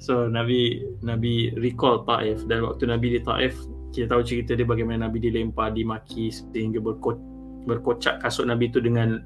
So 0.00 0.26
Nabi 0.26 0.80
Nabi 1.02 1.54
recall 1.58 2.06
Taif. 2.06 2.46
Dan 2.46 2.64
waktu 2.64 2.88
Nabi 2.88 3.18
di 3.18 3.20
Taif 3.20 3.54
kita 3.90 4.16
tahu 4.16 4.22
cerita 4.22 4.54
dia 4.54 4.64
bagaimana 4.64 5.10
Nabi 5.10 5.18
dilempar, 5.18 5.74
dimaki 5.74 6.30
sehingga 6.30 6.78
berko, 6.78 7.18
berkocak 7.66 8.22
kasut 8.22 8.46
Nabi 8.46 8.70
itu 8.70 8.78
dengan 8.78 9.18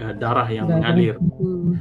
uh, 0.00 0.14
darah 0.16 0.48
yang 0.48 0.66
Darah. 0.66 0.80
mengalir. 0.80 1.14
Hmm. 1.40 1.76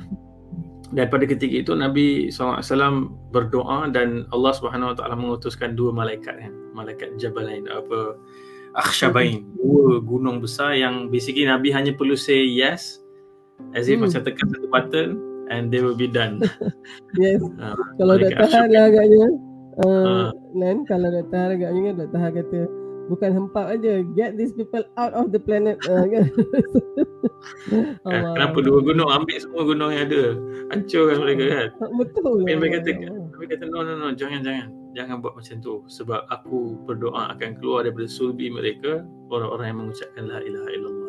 dan 0.94 1.10
pada 1.10 1.25
ketika 1.25 1.65
itu 1.65 1.74
Nabi 1.74 2.29
SAW 2.29 3.10
berdoa 3.34 3.89
dan 3.89 4.29
Allah 4.29 4.53
Subhanahu 4.53 4.94
Wa 4.94 4.96
Taala 5.01 5.17
mengutuskan 5.17 5.74
dua 5.74 5.89
malaikat 5.89 6.38
kan 6.38 6.53
malaikat 6.77 7.17
Jabalain 7.17 7.65
apa? 7.65 8.15
Akhshabain. 8.77 9.48
Dua 9.58 9.98
gunung 10.03 10.44
besar 10.44 10.77
yang 10.77 11.10
basically 11.10 11.50
Nabi 11.50 11.74
hanya 11.74 11.96
perlu 11.96 12.13
say 12.13 12.46
yes 12.46 13.01
as 13.76 13.88
if 13.88 13.98
hmm. 13.98 14.08
macam 14.08 14.22
tekan 14.24 14.48
satu 14.52 14.68
button 14.72 15.10
and 15.52 15.70
they 15.70 15.82
will 15.82 15.98
be 15.98 16.10
done. 16.10 16.42
Yes. 17.16 17.40
Uh, 17.40 17.76
kalau 17.96 18.20
dah 18.20 18.32
tahan 18.36 18.68
lah 18.76 18.92
agaknya. 18.92 19.28
Uh, 19.80 20.32
uh, 20.32 20.76
kalau 20.88 21.08
dah 21.12 21.26
tahan 21.32 21.50
agaknya 21.60 21.82
kan 21.92 21.94
dah 21.96 22.10
tahan 22.12 22.32
kata 22.36 22.60
bukan 23.06 23.30
hempap 23.38 23.66
aja 23.70 24.02
get 24.18 24.34
these 24.36 24.52
people 24.52 24.84
out 25.00 25.14
of 25.16 25.32
the 25.32 25.40
planet. 25.40 25.80
Uh, 25.88 26.06
kan? 26.10 26.26
Eh, 27.70 27.94
kenapa 28.06 28.58
dua 28.58 28.82
gunung? 28.82 29.06
Ambil 29.06 29.38
semua 29.38 29.62
gunung 29.66 29.94
yang 29.94 30.10
ada. 30.10 30.34
Hancurkan 30.74 31.18
mereka 31.22 31.44
kan? 31.46 31.68
Betul. 32.02 32.42
Nabi 32.42 32.58
lah, 32.58 32.70
kata 32.82 32.90
Nabi 33.06 33.46
kata 33.50 33.64
no 33.70 33.86
no 33.86 33.94
no 33.98 34.08
jangan 34.18 34.42
jangan. 34.42 34.74
Jangan 34.98 35.22
buat 35.22 35.38
macam 35.38 35.56
tu. 35.62 35.86
Sebab 35.86 36.26
aku 36.34 36.74
berdoa 36.90 37.38
akan 37.38 37.62
keluar 37.62 37.86
daripada 37.86 38.10
sulbi 38.10 38.50
mereka. 38.50 39.06
Orang-orang 39.30 39.66
yang 39.70 39.80
mengucapkan 39.86 40.26
la 40.26 40.42
ilaha 40.42 40.70
illallah. 40.74 41.05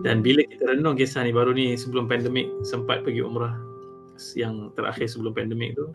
Dan 0.00 0.24
bila 0.24 0.40
kita 0.48 0.72
renung 0.72 0.96
kisah 0.96 1.28
ni 1.28 1.36
baru 1.36 1.52
ni 1.52 1.76
sebelum 1.76 2.08
pandemik 2.08 2.48
sempat 2.64 3.04
pergi 3.04 3.20
umrah 3.20 3.52
yang 4.32 4.72
terakhir 4.72 5.12
sebelum 5.12 5.36
pandemik 5.36 5.76
tu 5.76 5.92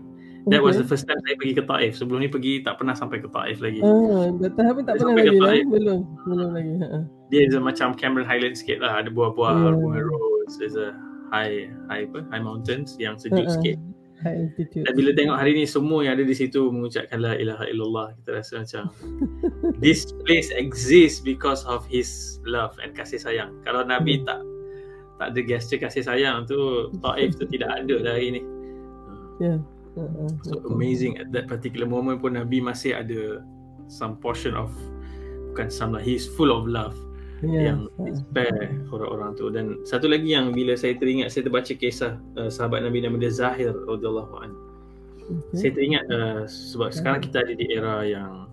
That 0.47 0.63
was 0.63 0.79
the 0.79 0.87
first 0.87 1.03
time 1.11 1.19
saya 1.27 1.35
pergi 1.35 1.59
ke 1.59 1.63
Taif. 1.67 1.99
Sebelum 1.99 2.23
ni 2.23 2.31
pergi 2.31 2.63
tak 2.63 2.79
pernah 2.79 2.95
sampai 2.95 3.19
ke 3.19 3.27
Taif 3.27 3.59
lagi. 3.59 3.83
Ah, 3.83 4.31
dah 4.31 4.51
tahap 4.55 4.79
tak 4.87 4.95
pernah 4.95 5.19
lagi 5.19 5.37
lah. 5.43 5.53
Belum. 5.67 5.99
Belum 6.23 6.49
lagi. 6.55 6.73
Ha. 6.79 6.99
Dia 7.27 7.41
is 7.43 7.55
macam 7.59 7.91
Cameron 7.91 8.23
Highland 8.23 8.55
sikit 8.55 8.79
lah. 8.79 9.03
Ada 9.03 9.11
buah-buah, 9.11 9.53
yeah. 9.59 9.75
bunga 9.75 10.01
rose. 10.07 10.55
There's 10.55 10.79
a 10.79 10.95
high, 11.35 11.67
high 11.91 12.07
apa? 12.07 12.23
High 12.31 12.43
mountains 12.47 12.95
yang 12.95 13.19
sejuk 13.19 13.43
uh-huh. 13.43 13.59
sikit. 13.59 13.75
High 14.25 14.49
altitude. 14.49 14.89
Dan 14.89 14.93
bila 14.97 15.11
tengok 15.13 15.37
hari 15.37 15.53
ni 15.53 15.65
semua 15.69 16.01
yang 16.01 16.17
ada 16.17 16.25
di 16.25 16.33
situ 16.33 16.73
mengucapkan 16.73 17.21
la 17.21 17.37
ilaha 17.37 17.69
illallah. 17.69 18.17
Kita 18.21 18.29
rasa 18.33 18.53
macam 18.65 18.83
this 19.83 20.09
place 20.25 20.49
exists 20.49 21.21
because 21.21 21.61
of 21.69 21.85
his 21.85 22.41
love 22.45 22.73
and 22.81 22.97
kasih 22.97 23.21
sayang. 23.21 23.53
Kalau 23.61 23.85
Nabi 23.85 24.25
tak 24.25 24.41
tak 25.17 25.33
ada 25.33 25.39
gesture 25.45 25.81
kasih 25.81 26.05
sayang 26.05 26.45
tu 26.45 26.89
Taif 27.01 27.37
tu 27.37 27.45
tidak 27.49 27.69
ada 27.73 27.95
dah 28.01 28.13
hari 28.17 28.37
ni. 28.37 28.41
Ya. 29.37 29.57
Yeah. 29.57 29.59
So 30.45 30.61
amazing 30.69 31.17
at 31.17 31.33
that 31.33 31.49
particular 31.49 31.89
moment 31.89 32.21
pun 32.21 32.37
Nabi 32.37 32.61
masih 32.61 32.93
ada 33.01 33.41
some 33.89 34.21
portion 34.21 34.53
of 34.53 34.69
bukan 35.53 35.73
some 35.73 35.97
lah, 35.97 36.03
he's 36.03 36.29
full 36.29 36.53
of 36.53 36.69
love 36.69 36.93
yeah. 37.43 37.73
yang 37.73 37.79
spare 38.15 38.81
orang-orang 38.89 39.31
tu 39.37 39.49
dan 39.53 39.65
satu 39.85 40.09
lagi 40.09 40.33
yang 40.33 40.53
bila 40.53 40.73
saya 40.73 40.97
teringat 40.97 41.29
saya 41.29 41.45
terbaca 41.45 41.73
kisah 41.73 42.17
uh, 42.39 42.49
sahabat 42.49 42.81
Nabi 42.81 43.03
nama 43.05 43.17
dia 43.21 43.31
Zahir 43.33 43.73
radhiyallahu 43.85 44.33
anhu. 44.41 44.59
Okay. 45.27 45.55
Saya 45.59 45.71
teringat 45.75 46.03
uh, 46.07 46.41
sebab 46.47 46.89
okay. 46.89 46.97
sekarang 46.97 47.21
kita 47.21 47.37
ada 47.43 47.53
di 47.53 47.65
era 47.67 47.95
yang 48.07 48.47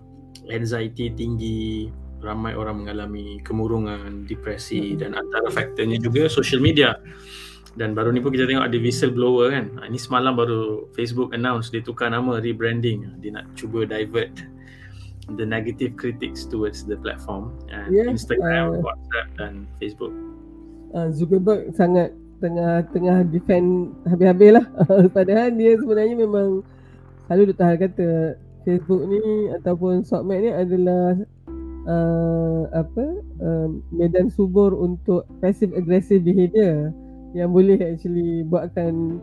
anxiety 0.51 1.09
tinggi, 1.15 1.89
ramai 2.19 2.53
orang 2.53 2.85
mengalami 2.85 3.39
kemurungan, 3.41 4.27
depresi 4.27 4.93
mm-hmm. 4.93 4.99
dan 5.01 5.11
antara 5.15 5.47
faktornya 5.49 5.97
juga 5.97 6.27
social 6.27 6.59
media. 6.61 6.99
Dan 7.75 7.91
baru 7.91 8.15
ni 8.15 8.23
pun 8.23 8.31
kita 8.31 8.47
tengok 8.47 8.71
ada 8.71 8.77
whistleblower 8.79 9.51
kan. 9.51 9.65
Ha, 9.75 9.91
ini 9.91 9.99
semalam 9.99 10.31
baru 10.31 10.87
Facebook 10.95 11.35
announce 11.35 11.67
dia 11.67 11.83
tukar 11.83 12.07
nama 12.07 12.39
rebranding. 12.39 13.19
Dia 13.19 13.35
nak 13.35 13.51
cuba 13.59 13.83
divert 13.83 14.31
the 15.33 15.45
negative 15.45 15.97
critics 15.97 16.45
towards 16.45 16.85
the 16.85 16.97
platform 17.01 17.57
and 17.73 17.89
yeah, 17.89 18.05
Instagram, 18.05 18.77
uh, 18.77 18.85
WhatsApp 18.85 19.27
dan 19.41 19.53
Facebook. 19.81 20.13
Uh, 20.93 21.09
Zuckerberg 21.09 21.73
sangat 21.73 22.13
tengah 22.39 22.85
tengah 22.93 23.25
defend 23.27 23.95
habis-habis 24.05 24.61
lah. 24.61 24.65
Padahal 25.15 25.49
dia 25.57 25.73
sebenarnya 25.81 26.15
memang 26.15 26.61
selalu 27.25 27.41
dia 27.51 27.57
tahan 27.57 27.77
kata 27.81 28.09
Facebook 28.65 29.01
ni 29.09 29.21
ataupun 29.53 30.05
Sokmed 30.05 30.45
ni 30.45 30.51
adalah 30.53 31.17
uh, 31.89 32.61
apa 32.73 33.05
uh, 33.41 33.67
medan 33.93 34.29
subur 34.29 34.73
untuk 34.73 35.25
passive 35.41 35.73
aggressive 35.73 36.21
behavior 36.21 36.93
yang 37.37 37.51
boleh 37.51 37.77
actually 37.81 38.45
buatkan 38.47 39.19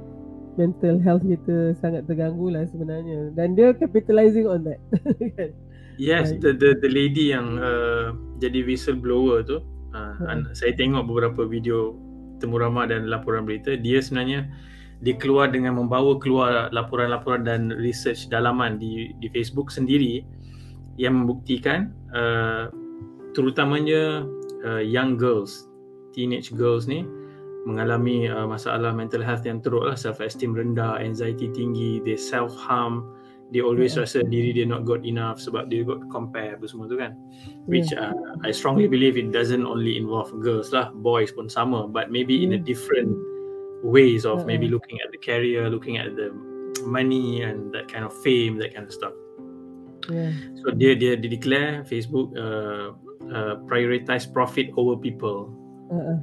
mental 0.61 1.01
health 1.01 1.25
kita 1.25 1.73
sangat 1.81 2.05
terganggu 2.05 2.53
lah 2.53 2.69
sebenarnya 2.69 3.33
dan 3.33 3.57
dia 3.57 3.73
capitalizing 3.73 4.45
on 4.45 4.63
that 4.69 4.81
kan? 5.39 5.51
Yes 6.03 6.35
the, 6.43 6.51
the 6.51 6.75
the 6.83 6.91
lady 6.91 7.31
yang 7.31 7.63
uh, 7.63 8.11
jadi 8.43 8.67
whistleblower 8.67 9.47
tu 9.47 9.63
uh, 9.95 10.15
hmm. 10.19 10.51
saya 10.51 10.75
tengok 10.75 11.07
beberapa 11.07 11.47
video 11.47 11.95
temu 12.43 12.59
ramah 12.59 12.91
dan 12.91 13.07
laporan 13.07 13.47
berita 13.47 13.79
dia 13.79 14.03
sebenarnya 14.03 14.51
dia 15.03 15.15
keluar 15.19 15.51
dengan 15.51 15.79
membawa 15.79 16.19
keluar 16.19 16.71
laporan-laporan 16.75 17.47
dan 17.47 17.71
research 17.79 18.27
dalaman 18.27 18.83
di 18.83 19.15
di 19.23 19.31
Facebook 19.31 19.71
sendiri 19.71 20.27
yang 20.99 21.23
membuktikan 21.23 21.95
uh, 22.11 22.67
terutamanya 23.31 24.27
uh, 24.67 24.83
young 24.83 25.15
girls 25.15 25.71
teenage 26.11 26.51
girls 26.59 26.91
ni 26.91 27.07
mengalami 27.63 28.27
uh, 28.27 28.43
masalah 28.43 28.91
mental 28.91 29.23
health 29.23 29.47
yang 29.47 29.63
teruk 29.63 29.87
lah 29.87 29.95
self 29.95 30.19
esteem 30.19 30.51
rendah 30.51 30.99
anxiety 30.99 31.47
tinggi 31.55 32.03
they 32.03 32.19
self 32.19 32.51
harm 32.59 33.07
they 33.53 33.61
always 33.61 33.95
yeah. 33.95 34.03
rasa 34.03 34.25
diri 34.25 34.57
dia 34.57 34.67
not 34.67 34.89
good 34.89 35.05
enough 35.05 35.37
sebab 35.37 35.69
dia 35.69 35.85
got 35.85 36.01
compare 36.09 36.57
apa 36.57 36.65
semua 36.65 36.89
tu 36.89 36.97
kan 36.97 37.13
which 37.69 37.93
yeah. 37.93 38.11
uh, 38.11 38.35
I 38.43 38.51
strongly 38.51 38.89
believe 38.89 39.21
it 39.21 39.31
doesn't 39.31 39.63
only 39.63 40.01
involve 40.01 40.33
girls 40.41 40.73
lah 40.73 40.91
boys 40.91 41.31
pun 41.31 41.53
sama 41.53 41.87
but 41.87 42.09
maybe 42.09 42.41
mm. 42.41 42.45
in 42.49 42.51
a 42.57 42.61
hmm. 42.61 42.67
different 42.67 43.13
ways 43.85 44.25
of 44.25 44.49
maybe 44.49 44.67
looking 44.67 44.97
at 45.05 45.13
the 45.13 45.21
career 45.21 45.69
looking 45.69 46.01
at 46.01 46.17
the 46.17 46.33
money 46.89 47.45
and 47.45 47.71
that 47.77 47.87
kind 47.93 48.09
of 48.09 48.13
fame 48.25 48.57
that 48.57 48.73
kind 48.73 48.89
of 48.89 48.95
stuff 48.95 49.13
yeah. 50.09 50.33
so 50.65 50.73
dia 50.73 50.97
dia 50.97 51.15
dia 51.15 51.31
declare 51.31 51.85
Facebook 51.85 52.33
uh, 52.35 52.97
uh, 53.31 53.61
prioritize 53.69 54.25
profit 54.25 54.73
over 54.81 54.97
people 54.97 55.53
uh-uh. 55.93 56.19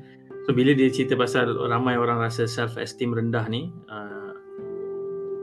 So 0.50 0.58
bila 0.58 0.74
dia 0.74 0.90
cerita 0.90 1.14
pasal 1.14 1.54
ramai 1.70 1.94
orang 1.94 2.26
rasa 2.26 2.50
self 2.50 2.74
esteem 2.74 3.14
rendah 3.14 3.46
ni, 3.54 3.70
uh, 3.86 4.19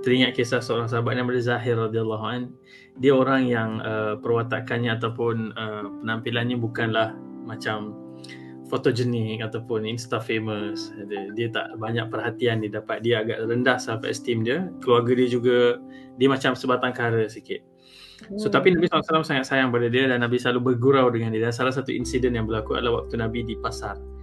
teringat 0.07 0.39
kisah 0.39 0.63
seorang 0.63 0.87
sahabat 0.87 1.19
nama 1.19 1.35
Zahir 1.35 1.75
radhiyallahu 1.75 2.23
an. 2.23 2.55
Dia 3.03 3.11
orang 3.11 3.51
yang 3.51 3.83
uh, 3.83 4.15
perwatakannya 4.23 4.95
ataupun 4.95 5.51
uh, 5.59 5.91
penampilannya 6.07 6.55
bukanlah 6.63 7.19
macam 7.43 7.99
fotogenik 8.71 9.43
ataupun 9.43 9.83
insta 9.83 10.23
famous. 10.23 10.95
Dia, 11.11 11.35
dia 11.35 11.49
tak 11.51 11.75
banyak 11.83 12.07
perhatian 12.07 12.63
dia 12.63 12.79
dapat. 12.79 13.03
Dia 13.03 13.27
agak 13.27 13.51
rendah 13.51 13.83
self 13.83 14.07
esteem 14.07 14.47
dia. 14.47 14.71
Keluarga 14.79 15.19
dia 15.19 15.27
juga 15.27 15.83
dia 16.23 16.31
macam 16.31 16.55
sebatang 16.55 16.95
kara 16.95 17.27
sikit. 17.27 17.67
So 18.39 18.47
tapi 18.49 18.73
Nabi 18.73 18.87
SAW 18.89 19.27
sangat 19.27 19.45
sayang 19.45 19.75
pada 19.75 19.91
dia 19.91 20.07
dan 20.09 20.23
Nabi 20.23 20.39
selalu 20.39 20.73
bergurau 20.73 21.11
dengan 21.13 21.35
dia 21.35 21.51
dan 21.51 21.53
salah 21.53 21.75
satu 21.75 21.93
insiden 21.93 22.33
yang 22.33 22.47
berlaku 22.47 22.79
adalah 22.79 23.03
waktu 23.03 23.19
Nabi 23.19 23.43
di 23.43 23.59
pasar. 23.59 24.16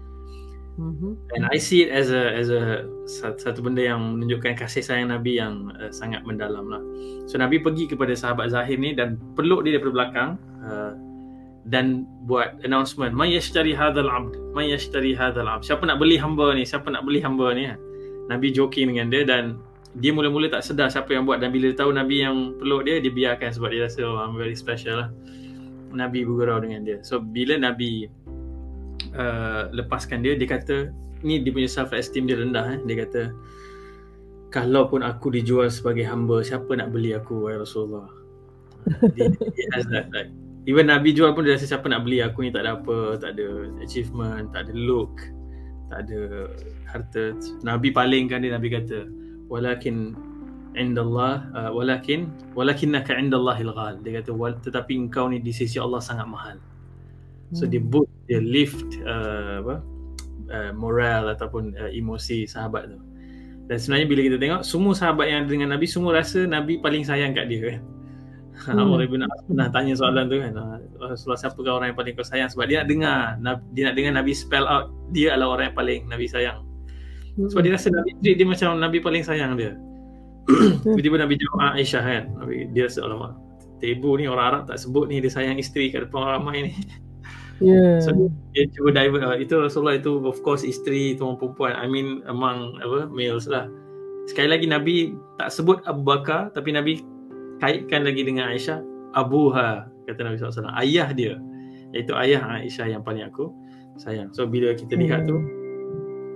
Mm-hmm. 0.73 1.37
And 1.37 1.43
I 1.53 1.61
see 1.61 1.85
it 1.85 1.93
as 1.93 2.09
a 2.09 2.33
as 2.33 2.49
a 2.49 2.89
satu 3.05 3.61
benda 3.61 3.85
yang 3.85 4.17
menunjukkan 4.17 4.57
kasih 4.57 4.81
sayang 4.81 5.13
Nabi 5.13 5.37
yang 5.37 5.69
uh, 5.77 5.93
sangat 5.93 6.25
mendalam 6.25 6.65
lah. 6.65 6.81
So 7.29 7.37
Nabi 7.37 7.61
pergi 7.61 7.85
kepada 7.85 8.17
sahabat 8.17 8.49
Zahir 8.57 8.81
ni 8.81 8.97
dan 8.97 9.21
peluk 9.37 9.61
dia 9.61 9.77
daripada 9.77 9.93
belakang 9.93 10.29
uh, 10.65 10.97
dan 11.69 12.09
buat 12.25 12.57
announcement, 12.65 13.13
"May 13.13 13.37
yashtari 13.37 13.77
hadzal 13.77 14.09
'abd, 14.09 14.33
may 14.57 14.73
yashtari 14.73 15.13
hadzal 15.13 15.45
'abd." 15.45 15.61
Siapa 15.61 15.85
nak 15.85 16.01
beli 16.01 16.17
hamba 16.17 16.57
ni? 16.57 16.65
Siapa 16.65 16.89
nak 16.89 17.05
beli 17.05 17.21
hamba 17.21 17.53
ni? 17.53 17.69
Nabi 18.33 18.49
joking 18.49 18.95
dengan 18.95 19.13
dia 19.13 19.23
dan 19.27 19.61
dia 20.01 20.09
mula-mula 20.09 20.49
tak 20.49 20.65
sedar 20.65 20.89
siapa 20.89 21.13
yang 21.13 21.29
buat 21.29 21.37
dan 21.37 21.53
bila 21.53 21.69
dia 21.69 21.85
tahu 21.85 21.93
Nabi 21.93 22.25
yang 22.25 22.57
peluk 22.57 22.89
dia, 22.89 22.97
dia 22.97 23.13
biarkan 23.13 23.53
sebab 23.53 23.69
dia 23.69 23.85
rasa 23.85 24.01
oh, 24.09 24.17
I'm 24.17 24.33
very 24.33 24.57
special 24.57 25.05
lah. 25.05 25.09
Nabi 25.93 26.25
bergurau 26.25 26.57
dengan 26.57 26.81
dia. 26.81 26.97
So 27.05 27.21
bila 27.21 27.53
Nabi 27.61 28.09
uh, 29.17 29.69
lepaskan 29.73 30.25
dia 30.25 30.33
dia 30.37 30.49
kata 30.49 30.89
ni 31.23 31.39
dia 31.39 31.51
punya 31.55 31.69
self 31.69 31.95
esteem 31.95 32.27
dia 32.27 32.37
rendah 32.37 32.77
eh. 32.77 32.79
dia 32.85 32.95
kata 33.07 33.21
kalau 34.53 34.85
pun 34.85 35.01
aku 35.01 35.33
dijual 35.33 35.71
sebagai 35.71 36.05
hamba 36.05 36.45
siapa 36.45 36.69
nak 36.77 36.93
beli 36.93 37.17
aku 37.17 37.49
wahai 37.49 37.57
Rasulullah? 37.57 38.05
Dia, 39.15 39.31
dia 39.31 39.65
has 39.71 39.87
that 39.95 40.11
like 40.11 40.27
even 40.67 40.91
Nabi 40.91 41.15
jual 41.15 41.31
pun 41.31 41.47
dia 41.47 41.55
rasa 41.55 41.71
siapa 41.71 41.87
nak 41.87 42.03
beli 42.03 42.19
aku 42.19 42.43
ni 42.43 42.51
tak 42.51 42.67
ada 42.67 42.75
apa 42.75 43.15
tak 43.15 43.39
ada 43.39 43.71
achievement 43.79 44.51
tak 44.51 44.67
ada 44.67 44.73
look 44.75 45.23
tak 45.87 46.03
ada 46.03 46.51
harta. 46.91 47.31
Nabi 47.63 47.95
palingkan 47.95 48.43
dia 48.43 48.51
Nabi 48.51 48.75
kata 48.75 49.07
walakin 49.47 50.19
indallah 50.75 51.47
uh, 51.55 51.71
walakin 51.71 52.27
walakinnaka 52.59 53.15
indallahil 53.15 53.71
ghal. 53.71 53.95
Dia 54.03 54.19
kata 54.19 54.35
tetapi 54.67 54.99
engkau 54.99 55.31
ni 55.31 55.39
di 55.39 55.55
sisi 55.55 55.79
Allah 55.79 56.03
sangat 56.03 56.27
mahal 56.27 56.59
So 57.53 57.69
dia 57.69 57.79
hmm. 57.79 57.89
boost, 57.89 58.11
dia 58.25 58.41
lift 58.41 58.89
uh, 59.05 59.61
apa 59.61 59.75
uh, 60.49 60.71
moral 60.73 61.29
ataupun 61.31 61.77
uh, 61.77 61.91
emosi 61.93 62.49
sahabat 62.49 62.89
tu. 62.89 62.99
Dan 63.71 63.77
sebenarnya 63.79 64.07
bila 64.11 64.21
kita 64.27 64.37
tengok 64.41 64.61
semua 64.67 64.93
sahabat 64.93 65.25
yang 65.31 65.37
ada 65.45 65.49
dengan 65.49 65.69
Nabi 65.71 65.87
semua 65.87 66.19
rasa 66.19 66.43
Nabi 66.43 66.83
paling 66.83 67.07
sayang 67.07 67.31
kat 67.31 67.47
dia 67.47 67.61
kan. 67.77 67.81
Hmm. 68.53 68.85
Umar 68.85 69.01
bin 69.09 69.25
As 69.25 69.41
pernah 69.49 69.65
tanya 69.73 69.97
soalan 69.97 70.29
tu 70.29 70.37
kan. 70.37 70.53
Ah, 70.53 70.77
Rasulullah 71.01 71.41
siapa 71.41 71.57
orang 71.65 71.89
yang 71.89 71.97
paling 71.97 72.13
kau 72.13 72.21
sayang 72.21 72.53
sebab 72.53 72.69
dia 72.69 72.85
nak 72.85 72.87
dengar 72.87 73.17
dia 73.73 73.83
nak 73.89 73.95
dengar 73.97 74.13
Nabi 74.13 74.31
spell 74.37 74.69
out 74.69 74.93
dia 75.09 75.33
adalah 75.33 75.57
orang 75.57 75.73
yang 75.73 75.77
paling 75.81 75.99
Nabi 76.05 76.29
sayang. 76.29 76.61
Sebab 77.33 77.65
dia 77.65 77.73
rasa 77.73 77.89
Nabi 77.89 78.13
treat 78.21 78.37
dia 78.37 78.45
macam 78.45 78.77
Nabi 78.77 79.01
paling 79.01 79.25
sayang 79.25 79.57
dia. 79.57 79.73
Tiba-tiba 80.85 81.17
Nabi 81.17 81.33
jawab 81.41 81.59
ah, 81.65 81.73
Aisyah 81.81 82.03
kan. 82.05 82.23
Nabi, 82.45 82.69
dia 82.77 82.85
rasa 82.85 82.99
alamak. 83.01 83.33
Tebu 83.81 84.21
ni 84.21 84.29
orang 84.29 84.45
Arab 84.53 84.63
tak 84.69 84.77
sebut 84.77 85.09
ni 85.09 85.17
dia 85.17 85.33
sayang 85.33 85.57
isteri 85.57 85.89
kat 85.89 86.05
depan 86.05 86.21
orang 86.21 86.33
ramai 86.37 86.57
ni. 86.69 86.71
Yeah. 87.61 88.01
So 88.01 88.33
dia 88.53 88.69
cuba 88.73 88.95
divert 88.95 89.21
uh, 89.21 89.37
itu 89.37 89.53
Rasulullah 89.57 89.97
itu 89.97 90.17
of 90.25 90.41
course 90.41 90.65
isteri 90.65 91.13
itu 91.13 91.21
orang 91.21 91.37
perempuan. 91.37 91.73
I 91.77 91.85
mean 91.85 92.25
among 92.25 92.81
apa 92.81 93.09
males 93.09 93.45
lah. 93.45 93.69
Sekali 94.25 94.49
lagi 94.49 94.65
Nabi 94.65 95.13
tak 95.37 95.51
sebut 95.53 95.83
Abu 95.85 96.01
Bakar 96.01 96.49
tapi 96.55 96.73
Nabi 96.73 97.03
kaitkan 97.59 98.07
lagi 98.07 98.23
dengan 98.25 98.49
Aisyah 98.49 98.81
Abuha 99.13 99.85
kata 100.09 100.19
Nabi 100.25 100.35
SAW 100.39 100.73
ayah 100.81 101.11
dia 101.13 101.37
iaitu 101.93 102.15
ayah 102.17 102.41
Aisyah 102.59 102.97
yang 102.97 103.03
paling 103.05 103.23
aku 103.23 103.53
sayang. 104.01 104.33
So 104.33 104.49
bila 104.49 104.73
kita 104.73 104.97
lihat 104.97 105.29
tu 105.29 105.37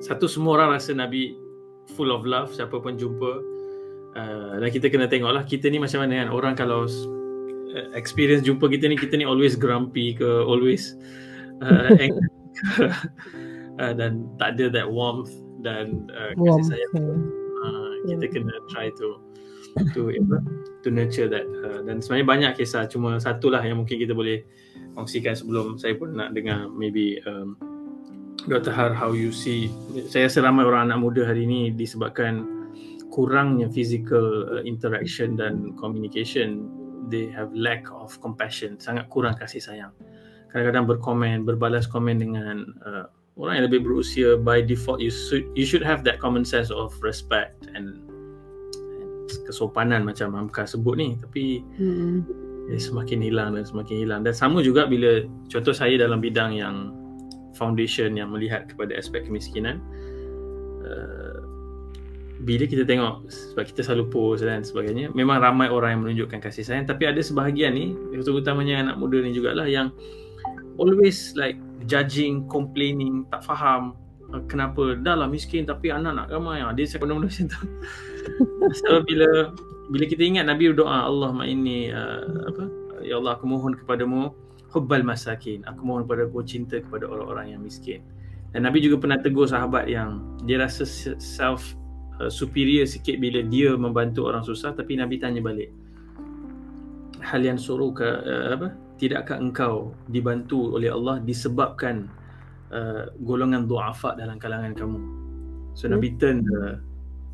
satu 0.04 0.30
semua 0.30 0.62
orang 0.62 0.78
rasa 0.78 0.94
Nabi 0.94 1.34
full 1.98 2.14
of 2.14 2.28
love 2.28 2.54
siapa 2.54 2.78
pun 2.78 3.00
jumpa 3.00 3.32
uh, 4.14 4.54
dan 4.62 4.70
kita 4.70 4.92
kena 4.92 5.10
tengok 5.10 5.32
lah 5.34 5.44
kita 5.48 5.72
ni 5.72 5.82
macam 5.82 6.04
mana 6.06 6.26
kan 6.26 6.30
orang 6.30 6.54
kalau 6.54 6.86
experience 7.96 8.46
jumpa 8.46 8.68
kita 8.72 8.88
ni 8.88 8.96
kita 8.96 9.20
ni 9.20 9.26
always 9.28 9.58
grumpy 9.58 10.16
ke 10.16 10.28
always 10.46 10.96
uh, 11.62 11.92
angry 12.04 12.30
uh, 13.82 13.94
dan 13.94 14.26
tak 14.42 14.58
ada 14.58 14.72
that 14.74 14.88
warmth 14.88 15.32
dan 15.62 16.08
uh, 16.14 16.32
kasih 16.38 16.78
sayang 16.78 16.96
uh, 17.66 17.92
kita 18.08 18.26
kena 18.30 18.56
try 18.70 18.88
to 18.98 19.20
to 19.94 20.10
to 20.82 20.88
nurture 20.90 21.30
that. 21.30 21.46
Uh, 21.46 21.86
dan 21.86 22.02
sebenarnya 22.02 22.28
banyak 22.28 22.52
kisah 22.58 22.90
cuma 22.90 23.22
satu 23.22 23.54
lah 23.54 23.62
yang 23.62 23.82
mungkin 23.82 24.02
kita 24.02 24.14
boleh 24.14 24.42
kongsikan 24.98 25.38
sebelum 25.38 25.78
saya 25.78 25.94
pun 25.94 26.18
nak 26.18 26.34
dengar 26.34 26.66
maybe 26.74 27.22
um, 27.30 27.54
Dr. 28.48 28.72
Har, 28.72 28.96
how 28.96 29.12
you 29.12 29.34
see, 29.36 29.68
saya 30.08 30.32
rasa 30.32 30.40
ramai 30.46 30.64
orang 30.64 30.88
anak 30.88 31.04
muda 31.04 31.22
hari 31.28 31.44
ini 31.44 31.74
disebabkan 31.74 32.48
kurangnya 33.12 33.68
physical 33.68 34.48
uh, 34.48 34.64
interaction 34.64 35.36
dan 35.36 35.76
communication, 35.76 36.72
they 37.10 37.32
have 37.32 37.52
lack 37.56 37.88
of 37.92 38.16
compassion, 38.20 38.78
sangat 38.78 39.08
kurang 39.12 39.36
kasih 39.36 39.64
sayang. 39.64 39.94
Kadang-kadang 40.52 40.88
berkomen, 40.88 41.44
berbalas 41.44 41.86
komen 41.88 42.20
dengan 42.20 42.72
uh, 42.84 43.06
orang 43.36 43.62
yang 43.62 43.66
lebih 43.70 43.82
berusia, 43.86 44.40
by 44.40 44.64
default 44.64 45.04
you 45.04 45.12
should, 45.12 45.46
you 45.54 45.68
should 45.68 45.84
have 45.84 46.02
that 46.08 46.18
common 46.18 46.48
sense 46.48 46.72
of 46.72 46.96
respect 47.04 47.68
and, 47.76 48.00
and 49.00 49.10
kesopanan 49.46 50.08
macam 50.08 50.34
Amka 50.34 50.66
sebut 50.66 50.96
ni. 50.98 51.20
Tapi 51.20 51.62
hmm. 51.78 52.18
eh, 52.74 52.80
semakin 52.80 53.22
hilang 53.22 53.54
dan 53.60 53.68
semakin 53.68 53.96
hilang. 54.08 54.22
Dan 54.26 54.34
sama 54.34 54.64
juga 54.64 54.88
bila 54.90 55.24
contoh 55.52 55.76
saya 55.76 56.00
dalam 56.00 56.24
bidang 56.24 56.56
yang 56.56 56.96
foundation 57.58 58.14
yang 58.14 58.30
melihat 58.30 58.70
kepada 58.70 58.94
aspek 58.94 59.26
kemiskinan 59.26 59.82
uh, 60.86 61.37
bila 62.46 62.70
kita 62.70 62.86
tengok 62.86 63.26
sebab 63.30 63.64
kita 63.66 63.82
selalu 63.82 64.06
post 64.14 64.46
dan 64.46 64.62
sebagainya 64.62 65.10
memang 65.18 65.42
ramai 65.42 65.74
orang 65.74 65.98
yang 65.98 66.02
menunjukkan 66.06 66.38
kasih 66.38 66.62
sayang. 66.62 66.86
Tapi 66.86 67.10
ada 67.10 67.22
sebahagian 67.22 67.74
ni 67.74 67.98
terutamanya 68.22 68.86
anak 68.86 68.96
muda 69.02 69.18
ni 69.26 69.34
jugalah 69.34 69.66
yang 69.66 69.90
always 70.78 71.34
like 71.34 71.58
judging 71.90 72.46
complaining 72.46 73.26
tak 73.34 73.42
faham 73.42 73.98
uh, 74.30 74.44
kenapa 74.46 74.94
dah 75.02 75.18
lah 75.18 75.26
miskin 75.26 75.66
tapi 75.66 75.90
anak 75.90 76.14
nak 76.14 76.28
ramai. 76.30 76.62
Ah 76.62 76.74
dia 76.74 76.86
saya 76.86 77.02
benda 77.02 77.18
macam 77.18 77.46
tu. 77.50 77.62
So 78.84 79.00
bila 79.08 79.56
bila 79.88 80.04
kita 80.04 80.20
ingat 80.20 80.46
Nabi 80.52 80.76
berdoa 80.76 81.08
Allah 81.08 81.32
ini 81.48 81.90
uh, 81.90 82.52
apa? 82.52 82.64
Ya 83.02 83.18
Allah 83.18 83.40
aku 83.40 83.48
mohon 83.48 83.74
kepadamu 83.74 84.36
hubbal 84.70 85.02
masakin. 85.02 85.64
Aku 85.66 85.82
mohon 85.88 86.04
kepada 86.04 86.28
aku 86.28 86.44
cinta 86.44 86.78
kepada 86.78 87.08
orang-orang 87.08 87.56
yang 87.56 87.62
miskin. 87.64 88.04
Dan 88.52 88.68
Nabi 88.68 88.84
juga 88.84 89.00
pernah 89.00 89.20
tegur 89.20 89.48
sahabat 89.48 89.88
yang 89.88 90.20
dia 90.44 90.60
rasa 90.60 90.84
self 91.18 91.76
uh, 92.22 92.32
superior 92.32 92.86
sikit 92.86 93.18
bila 93.18 93.44
dia 93.46 93.74
membantu 93.74 94.28
orang 94.30 94.44
susah 94.44 94.74
tapi 94.74 94.98
Nabi 94.98 95.18
tanya 95.18 95.42
balik 95.42 95.70
hal 97.22 97.42
yang 97.44 97.60
suruh 97.60 97.92
ke 97.92 98.06
uh, 98.06 98.54
apa 98.54 98.74
tidakkah 98.98 99.38
engkau 99.38 99.94
dibantu 100.10 100.78
oleh 100.78 100.90
Allah 100.90 101.22
disebabkan 101.22 102.10
uh, 102.74 103.10
golongan 103.22 103.70
duafa 103.70 104.18
dalam 104.18 104.42
kalangan 104.42 104.74
kamu 104.74 105.00
so 105.78 105.86
hmm. 105.86 105.98
Nabi 105.98 106.08
turn 106.18 106.46
the 106.46 106.62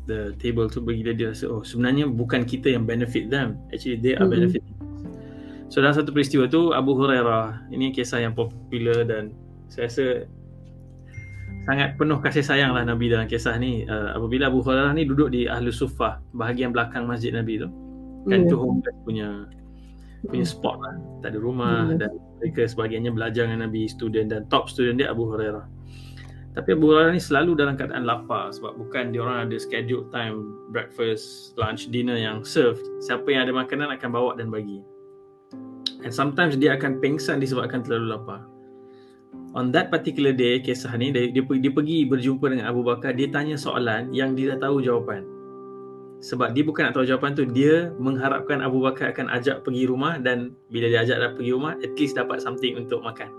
the 0.04 0.20
table 0.36 0.68
tu 0.68 0.84
bagi 0.84 1.00
dia, 1.00 1.16
dia 1.16 1.32
rasa 1.32 1.48
oh 1.48 1.64
sebenarnya 1.64 2.04
bukan 2.04 2.44
kita 2.44 2.68
yang 2.68 2.84
benefit 2.84 3.32
them 3.32 3.56
actually 3.72 3.96
they 3.96 4.12
are 4.12 4.28
hmm. 4.28 4.36
benefit 4.36 4.64
So 5.74 5.82
dalam 5.82 5.98
satu 5.98 6.14
peristiwa 6.14 6.46
tu 6.46 6.70
Abu 6.70 6.94
Hurairah 6.94 7.66
ini 7.74 7.90
kisah 7.90 8.22
yang 8.22 8.30
popular 8.30 9.02
dan 9.02 9.34
saya 9.66 9.90
rasa 9.90 10.06
sangat 11.64 11.96
penuh 11.96 12.20
kasih 12.20 12.44
sayang 12.44 12.76
lah 12.76 12.84
Nabi 12.84 13.08
dalam 13.08 13.24
kisah 13.24 13.56
ni. 13.56 13.88
Uh, 13.88 14.16
apabila 14.16 14.52
Abu 14.52 14.60
Hurairah 14.60 14.92
ni 14.92 15.08
duduk 15.08 15.32
di 15.32 15.48
Ahlu 15.48 15.72
Sufah 15.72 16.20
bahagian 16.36 16.70
belakang 16.70 17.08
masjid 17.08 17.32
Nabi 17.32 17.60
tu. 17.60 17.68
Kan 18.28 18.44
yeah. 18.44 18.50
tu 18.52 18.56
home 18.56 18.80
punya 19.04 19.48
punya 20.28 20.44
spot 20.44 20.80
lah. 20.80 20.94
Tak 21.24 21.36
ada 21.36 21.38
rumah 21.40 21.92
yeah. 21.92 22.06
dan 22.06 22.10
mereka 22.40 22.68
sebahagiannya 22.68 23.12
belajar 23.12 23.48
dengan 23.48 23.68
Nabi 23.68 23.88
student 23.88 24.32
dan 24.32 24.44
top 24.52 24.68
student 24.68 25.00
dia 25.00 25.08
Abu 25.12 25.28
Hurairah. 25.28 25.64
Tapi 26.54 26.68
Abu 26.70 26.94
Hurairah 26.94 27.12
ni 27.16 27.20
selalu 27.20 27.58
dalam 27.58 27.74
keadaan 27.74 28.06
lapar 28.06 28.54
sebab 28.54 28.78
bukan 28.78 29.10
dia 29.10 29.26
orang 29.26 29.50
ada 29.50 29.56
schedule 29.58 30.06
time 30.14 30.54
breakfast, 30.70 31.56
lunch, 31.58 31.90
dinner 31.90 32.14
yang 32.14 32.46
served. 32.46 32.84
Siapa 33.02 33.26
yang 33.26 33.50
ada 33.50 33.52
makanan 33.56 33.90
akan 33.98 34.08
bawa 34.14 34.30
dan 34.38 34.54
bagi. 34.54 34.78
And 36.04 36.12
sometimes 36.12 36.54
dia 36.60 36.76
akan 36.78 37.00
pengsan 37.00 37.40
disebabkan 37.40 37.82
terlalu 37.82 38.14
lapar. 38.14 38.53
On 39.54 39.70
that 39.70 39.86
particular 39.86 40.34
day, 40.34 40.58
kisah 40.58 40.90
ni, 40.98 41.14
dia, 41.14 41.30
dia, 41.30 41.42
dia 41.46 41.72
pergi 41.72 42.02
berjumpa 42.10 42.50
dengan 42.50 42.66
Abu 42.66 42.82
Bakar, 42.82 43.14
dia 43.14 43.30
tanya 43.30 43.54
soalan 43.54 44.10
yang 44.10 44.34
dia 44.34 44.54
dah 44.54 44.66
tahu 44.66 44.82
jawapan. 44.82 45.22
Sebab 46.18 46.50
dia 46.56 46.66
bukan 46.66 46.90
nak 46.90 46.98
tahu 46.98 47.06
jawapan 47.06 47.38
tu, 47.38 47.46
dia 47.46 47.94
mengharapkan 47.94 48.58
Abu 48.58 48.82
Bakar 48.82 49.14
akan 49.14 49.30
ajak 49.30 49.62
pergi 49.62 49.86
rumah 49.86 50.18
dan 50.18 50.58
bila 50.74 50.90
dia 50.90 51.06
ajak 51.06 51.16
dah 51.22 51.30
pergi 51.38 51.50
rumah, 51.54 51.78
at 51.78 51.94
least 51.94 52.18
dapat 52.18 52.42
something 52.42 52.74
untuk 52.74 52.98
makan. 53.06 53.30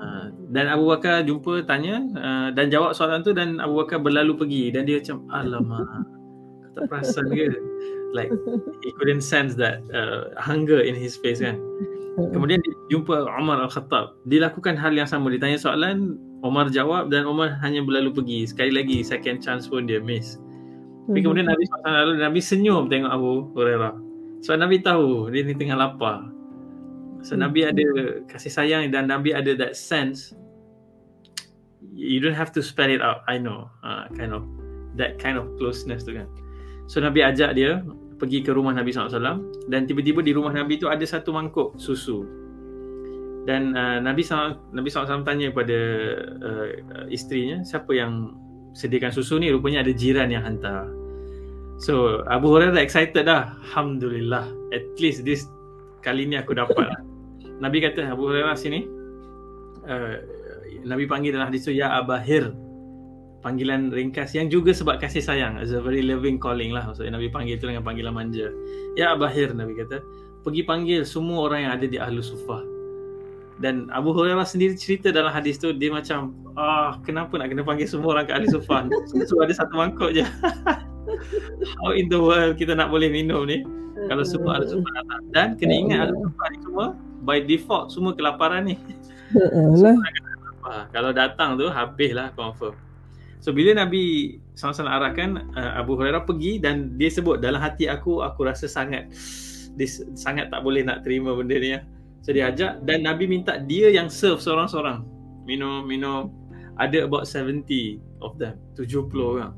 uh, 0.00 0.32
dan 0.54 0.64
Abu 0.72 0.88
Bakar 0.88 1.28
jumpa, 1.28 1.68
tanya 1.68 2.00
uh, 2.16 2.48
dan 2.56 2.72
jawab 2.72 2.96
soalan 2.96 3.20
tu 3.20 3.36
dan 3.36 3.60
Abu 3.60 3.84
Bakar 3.84 4.00
berlalu 4.00 4.32
pergi 4.32 4.64
dan 4.72 4.88
dia 4.88 4.96
macam, 4.96 5.28
alamak, 5.28 5.84
tak 6.72 6.88
perasan 6.88 7.28
ke? 7.28 7.52
like 8.12 8.30
he 8.82 8.90
couldn't 8.98 9.22
sense 9.22 9.54
that 9.54 9.82
uh, 9.94 10.34
hunger 10.38 10.80
in 10.82 10.94
his 10.94 11.16
face 11.16 11.38
kan 11.38 11.58
kemudian 12.18 12.58
dia 12.62 12.74
jumpa 12.90 13.26
Umar 13.38 13.62
Al-Khattab. 13.62 14.18
Dia 14.26 14.50
lakukan 14.50 14.74
hal 14.74 14.92
yang 14.94 15.06
sama. 15.06 15.30
Dia 15.30 15.40
tanya 15.42 15.58
soalan 15.60 16.18
Umar 16.40 16.72
jawab 16.72 17.12
dan 17.12 17.28
Umar 17.28 17.54
hanya 17.60 17.84
berlalu 17.84 18.10
pergi. 18.10 18.40
Sekali 18.48 18.72
lagi 18.72 19.04
second 19.04 19.38
chance 19.44 19.68
pun 19.68 19.86
dia 19.86 20.00
miss. 20.02 20.40
Tapi 21.06 21.20
kemudian 21.26 21.48
Nabi 21.48 21.64
SAW 21.66 22.18
Nabi 22.22 22.40
senyum 22.40 22.86
tengok 22.88 23.10
Abu 23.10 23.30
Hurairah. 23.54 23.94
Sebab 24.46 24.56
Nabi 24.56 24.76
tahu 24.80 25.28
dia 25.28 25.44
ni 25.44 25.54
tengah 25.54 25.76
lapar. 25.76 26.28
So 27.20 27.36
Nabi 27.36 27.68
ada 27.68 27.84
kasih 28.24 28.52
sayang 28.52 28.88
dan 28.88 29.12
Nabi 29.12 29.36
ada 29.36 29.52
that 29.60 29.76
sense 29.76 30.32
you 31.92 32.22
don't 32.22 32.36
have 32.36 32.48
to 32.56 32.64
spell 32.64 32.88
it 32.88 33.04
out 33.04 33.20
I 33.28 33.36
know. 33.36 33.68
Uh, 33.84 34.08
kind 34.16 34.32
of 34.32 34.48
that 34.96 35.20
kind 35.20 35.36
of 35.36 35.52
closeness 35.60 36.08
tu 36.08 36.16
kan. 36.16 36.28
So 36.88 37.04
Nabi 37.04 37.20
ajak 37.20 37.54
dia 37.54 37.84
pergi 38.20 38.44
ke 38.44 38.52
rumah 38.52 38.76
Nabi 38.76 38.92
SAW 38.92 39.40
dan 39.72 39.88
tiba-tiba 39.88 40.20
di 40.20 40.36
rumah 40.36 40.52
Nabi 40.52 40.76
tu 40.76 40.92
ada 40.92 41.02
satu 41.02 41.32
mangkuk 41.32 41.80
susu. 41.80 42.22
Dan 43.48 43.72
uh, 43.72 43.98
Nabi 44.04 44.20
SAW, 44.20 44.76
Nabi 44.76 44.92
SAW 44.92 45.24
tanya 45.24 45.48
kepada 45.48 45.78
uh, 46.44 46.68
isterinya 47.08 47.64
siapa 47.64 47.96
yang 47.96 48.36
sediakan 48.76 49.10
susu 49.10 49.40
ni 49.40 49.48
rupanya 49.48 49.80
ada 49.80 49.96
jiran 49.96 50.28
yang 50.28 50.44
hantar. 50.44 50.86
So 51.80 52.20
Abu 52.28 52.52
Hurairah 52.52 52.76
excited 52.84 53.24
dah. 53.24 53.56
Alhamdulillah. 53.72 54.44
At 54.76 54.84
least 55.00 55.24
this 55.24 55.48
kali 56.04 56.28
ni 56.28 56.36
aku 56.36 56.52
dapat. 56.52 56.92
Nabi 57.64 57.80
kata 57.80 58.12
Abu 58.12 58.28
Hurairah 58.28 58.54
sini. 58.54 58.84
Uh, 59.88 60.20
Nabi 60.84 61.08
panggil 61.08 61.32
dalam 61.32 61.48
hadis 61.48 61.64
tu 61.64 61.72
ya 61.72 61.96
Abahir 61.96 62.52
panggilan 63.40 63.92
ringkas 63.92 64.36
yang 64.36 64.48
juga 64.52 64.72
sebab 64.72 65.00
kasih 65.00 65.24
sayang. 65.24 65.56
As 65.60 65.72
a 65.72 65.80
very 65.80 66.04
loving 66.04 66.40
calling 66.40 66.72
lah. 66.72 66.88
Maksudnya 66.88 67.16
Nabi 67.16 67.28
panggil 67.32 67.56
itu 67.56 67.66
dengan 67.68 67.84
panggilan 67.84 68.12
manja. 68.12 68.52
Ya 68.94 69.16
Abahir 69.16 69.52
Nabi 69.52 69.76
kata 69.76 70.04
pergi 70.40 70.62
panggil 70.64 71.04
semua 71.04 71.48
orang 71.48 71.68
yang 71.68 71.72
ada 71.76 71.86
di 71.86 72.00
Ahlu 72.00 72.24
Sufah 72.24 72.64
dan 73.60 73.92
Abu 73.92 74.16
Hurairah 74.16 74.48
sendiri 74.48 74.72
cerita 74.72 75.12
dalam 75.12 75.28
hadis 75.28 75.60
tu 75.60 75.68
dia 75.76 75.92
macam 75.92 76.32
ah 76.56 76.96
kenapa 77.04 77.36
nak 77.36 77.52
kena 77.52 77.60
panggil 77.60 77.84
semua 77.84 78.16
orang 78.16 78.24
ke 78.24 78.32
Ahli 78.32 78.48
Sufah 78.48 78.88
so 79.28 79.36
ada 79.44 79.52
satu 79.52 79.76
mangkuk 79.76 80.16
je. 80.16 80.24
How 81.84 81.92
in 81.92 82.08
the 82.08 82.16
world 82.16 82.56
kita 82.56 82.72
nak 82.72 82.88
boleh 82.88 83.12
minum 83.12 83.44
ni 83.44 83.60
kalau 84.08 84.24
semua 84.24 84.58
Ahli 84.58 84.72
Sufah 84.72 84.92
datang? 84.96 85.22
Dan 85.36 85.48
kena 85.60 85.74
ingat 85.76 85.98
Ahli 86.08 86.16
Sufah 86.24 86.46
ni 86.48 86.58
semua 86.64 86.86
by 87.20 87.38
default 87.44 87.92
semua 87.92 88.16
kelaparan 88.16 88.64
ni. 88.64 88.76
Lah. 90.60 90.84
kalau 90.92 91.08
datang 91.08 91.56
tu 91.56 91.72
habislah 91.72 92.36
confirm 92.36 92.76
So 93.40 93.56
bila 93.56 93.72
Nabi 93.72 94.36
SAW 94.52 94.84
arahkan 94.84 95.56
uh, 95.56 95.80
Abu 95.80 95.96
Hurairah 95.96 96.28
pergi 96.28 96.60
dan 96.60 97.00
dia 97.00 97.08
sebut 97.08 97.40
dalam 97.40 97.56
hati 97.56 97.88
aku 97.88 98.20
aku 98.20 98.44
rasa 98.44 98.68
sangat 98.68 99.08
dia 99.80 99.88
sangat 100.12 100.52
tak 100.52 100.60
boleh 100.60 100.84
nak 100.84 101.00
terima 101.00 101.32
benda 101.32 101.56
ni 101.56 101.72
ya. 101.72 101.80
So 102.20 102.36
dia 102.36 102.52
ajak 102.52 102.84
dan 102.84 103.08
Nabi 103.08 103.24
minta 103.24 103.56
dia 103.56 103.88
yang 103.88 104.12
serve 104.12 104.44
seorang-seorang. 104.44 105.08
Minum 105.48 105.88
minum. 105.88 106.36
Ada 106.80 107.04
about 107.04 107.28
70 107.28 107.64
of 108.24 108.36
them 108.40 108.56
70 108.76 109.08
orang. 109.20 109.52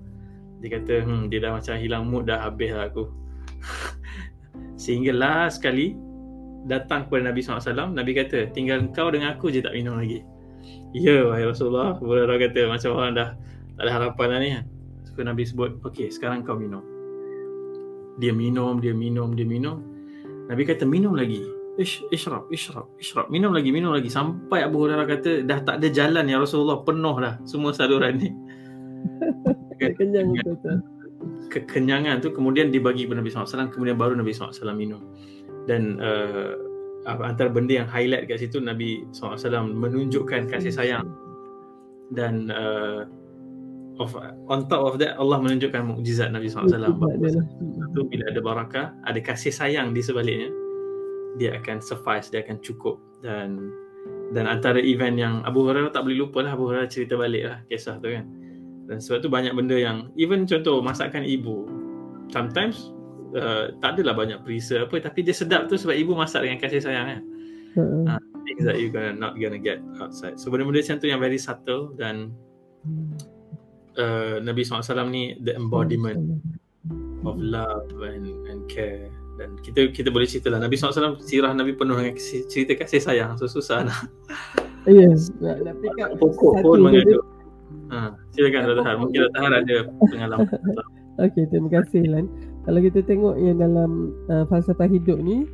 Dia 0.63 0.79
kata 0.79 0.95
hmm, 1.03 1.31
dia 1.31 1.39
dah 1.43 1.59
macam 1.59 1.75
hilang 1.79 2.07
mood 2.07 2.31
dah 2.31 2.39
habis 2.39 2.71
lah 2.71 2.87
aku. 2.87 3.11
Sehingga 4.83 5.11
last 5.11 5.59
sekali 5.59 5.99
datang 6.71 7.11
kepada 7.11 7.31
Nabi 7.35 7.43
SAW 7.43 7.95
Nabi 7.95 8.15
kata 8.15 8.51
tinggal 8.55 8.87
kau 8.95 9.11
dengan 9.11 9.35
aku 9.35 9.51
je 9.51 9.59
tak 9.59 9.75
minum 9.75 9.99
lagi. 9.99 10.23
Ya 10.95 11.27
wahai 11.27 11.51
Rasulullah 11.51 11.99
boleh 11.99 12.31
orang 12.31 12.41
kata 12.47 12.71
macam 12.71 12.91
orang 12.95 13.13
dah 13.19 13.29
tak 13.79 13.83
ada 13.89 13.93
harapan 13.97 14.27
lah 14.29 14.39
ni 14.39 14.49
kan 14.57 14.65
so, 15.07 15.21
Nabi 15.23 15.43
sebut 15.45 15.71
okay 15.85 16.09
sekarang 16.09 16.45
kau 16.45 16.57
minum 16.57 16.85
dia 18.21 18.33
minum 18.33 18.79
dia 18.79 18.93
minum 18.93 19.33
dia 19.33 19.47
minum 19.49 19.81
Nabi 20.49 20.63
kata 20.69 20.85
minum 20.85 21.17
lagi 21.17 21.43
Ish, 21.73 22.05
ishrab, 22.13 22.53
ishrab, 22.53 22.85
ishrab. 23.01 23.33
Minum 23.33 23.57
lagi, 23.57 23.73
minum 23.73 23.97
lagi. 23.97 24.13
Sampai 24.13 24.61
Abu 24.61 24.85
Hurairah 24.85 25.09
kata, 25.09 25.41
dah 25.41 25.65
tak 25.65 25.81
ada 25.81 25.89
jalan 25.89 26.29
ya 26.29 26.37
Rasulullah. 26.37 26.85
Penuh 26.85 27.17
dah 27.17 27.41
semua 27.49 27.73
saluran 27.73 28.21
ni. 28.21 28.29
Kenyang 29.97 30.37
betul 30.37 30.85
Kekenyangan 31.49 32.21
tu 32.21 32.29
kemudian 32.33 32.69
dibagi 32.69 33.09
kepada 33.09 33.25
Nabi 33.25 33.31
SAW. 33.33 33.73
Kemudian 33.73 33.97
baru 33.97 34.17
Nabi 34.17 34.37
SAW 34.37 34.53
minum. 34.77 35.01
Dan 35.65 35.97
uh, 35.97 36.61
antara 37.09 37.49
benda 37.49 37.81
yang 37.81 37.89
highlight 37.89 38.29
kat 38.29 38.45
situ, 38.45 38.61
Nabi 38.61 39.09
SAW 39.17 39.73
menunjukkan 39.73 40.53
kasih 40.53 40.73
sayang. 40.77 41.09
Dan 42.13 42.53
uh, 42.53 43.09
of, 44.01 44.17
on 44.49 44.69
top 44.69 44.83
of 44.87 44.95
that, 45.01 45.19
Allah 45.21 45.41
menunjukkan 45.43 45.83
mukjizat 45.85 46.33
Nabi 46.33 46.49
SAW. 46.49 46.97
Itu 47.93 48.01
bila 48.09 48.25
ada 48.31 48.41
barakah, 48.41 48.87
ada 49.05 49.21
kasih 49.21 49.53
sayang 49.53 49.93
di 49.93 50.01
sebaliknya 50.01 50.49
dia 51.41 51.57
akan 51.57 51.81
suffice 51.81 52.29
dia 52.29 52.45
akan 52.45 52.61
cukup. 52.61 53.01
Dan 53.25 53.73
dan 54.33 54.49
antara 54.49 54.81
event 54.81 55.17
yang 55.21 55.35
Abu 55.45 55.69
Hurairah 55.69 55.93
tak 55.93 56.09
boleh 56.09 56.25
lupa 56.25 56.41
lah 56.41 56.57
Abu 56.57 56.73
Hurairah 56.73 56.89
cerita 56.89 57.21
balik 57.21 57.45
lah 57.49 57.59
kisah 57.69 58.01
tu 58.01 58.13
kan. 58.13 58.25
Dan 58.89 58.99
sebab 58.99 59.25
tu 59.25 59.29
banyak 59.29 59.53
benda 59.53 59.77
yang 59.77 60.11
even 60.17 60.45
contoh 60.49 60.81
masakan 60.83 61.23
ibu 61.23 61.69
sometimes 62.33 62.91
uh, 63.37 63.73
tak 63.85 64.01
adalah 64.01 64.17
banyak 64.17 64.41
perisa 64.43 64.89
apa 64.89 64.99
tapi 64.99 65.23
dia 65.23 65.37
sedap 65.37 65.69
tu 65.69 65.77
sebab 65.77 65.95
ibu 65.95 66.17
masak 66.17 66.45
dengan 66.45 66.59
kasih 66.61 66.81
sayang 66.81 67.07
kan. 67.09 67.21
Uh-huh. 67.73 68.05
uh, 68.05 68.21
things 68.45 68.69
that 68.69 68.77
you 68.77 68.93
gonna 68.93 69.17
not 69.17 69.37
gonna 69.41 69.61
get 69.61 69.81
outside. 70.01 70.37
So 70.37 70.53
benda-benda 70.53 70.85
macam 70.85 70.97
tu 71.01 71.07
yang 71.09 71.21
very 71.23 71.41
subtle 71.41 71.97
dan 71.97 72.33
uh, 73.99 74.37
Nabi 74.41 74.63
SAW 74.65 75.09
ni 75.09 75.37
the 75.41 75.57
embodiment 75.57 76.41
of 77.25 77.37
love 77.39 77.89
and, 78.03 78.29
and 78.49 78.65
care. 78.69 79.11
Dan 79.41 79.57
kita 79.65 79.91
kita 79.91 80.13
boleh 80.13 80.29
cerita 80.29 80.53
lah. 80.53 80.61
Nabi 80.61 80.77
SAW 80.77 81.19
sirah 81.25 81.57
Nabi 81.57 81.73
penuh 81.73 81.97
dengan 81.97 82.15
cerita 82.21 82.77
kasih 82.77 83.01
sayang. 83.01 83.41
So 83.41 83.49
susah 83.49 83.89
nak. 83.89 84.07
Ya 84.85 85.09
yes. 85.15 85.31
nak 85.41 85.79
pick 85.79 85.95
pokok 86.19 86.59
pun 86.61 86.83
mengajuk. 86.83 87.23
ha, 87.93 88.17
silakan 88.33 88.67
Dr. 88.67 88.85
Har 88.85 88.97
mungkin 88.99 89.19
Dr. 89.29 89.41
Har 89.41 89.53
ada 89.55 89.77
pengalaman. 90.11 90.49
Okey, 91.23 91.45
terima 91.53 91.69
kasih 91.69 92.09
Lan. 92.09 92.27
Kalau 92.65 92.81
kita 92.81 93.05
tengok 93.05 93.37
yang 93.37 93.61
dalam 93.61 94.17
uh, 94.33 94.49
falsafah 94.49 94.89
hidup 94.89 95.21
ni 95.21 95.45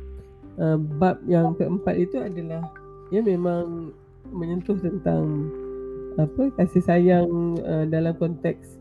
uh, 0.57 0.79
bab 0.97 1.19
yang 1.27 1.51
keempat 1.59 1.99
itu 1.99 2.15
adalah 2.21 2.63
ya 3.11 3.19
memang 3.19 3.91
menyentuh 4.29 4.77
tentang 4.77 5.51
apa 6.19 6.51
kasih 6.59 6.83
sayang 6.83 7.55
uh, 7.63 7.87
dalam 7.87 8.11
konteks 8.19 8.75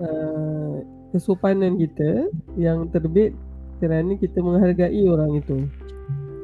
uh, 0.00 0.80
kesopanan 1.12 1.76
kita 1.76 2.32
yang 2.56 2.88
terbit 2.88 3.36
kerana 3.82 4.16
kita 4.16 4.40
menghargai 4.40 5.04
orang 5.08 5.40
itu. 5.40 5.68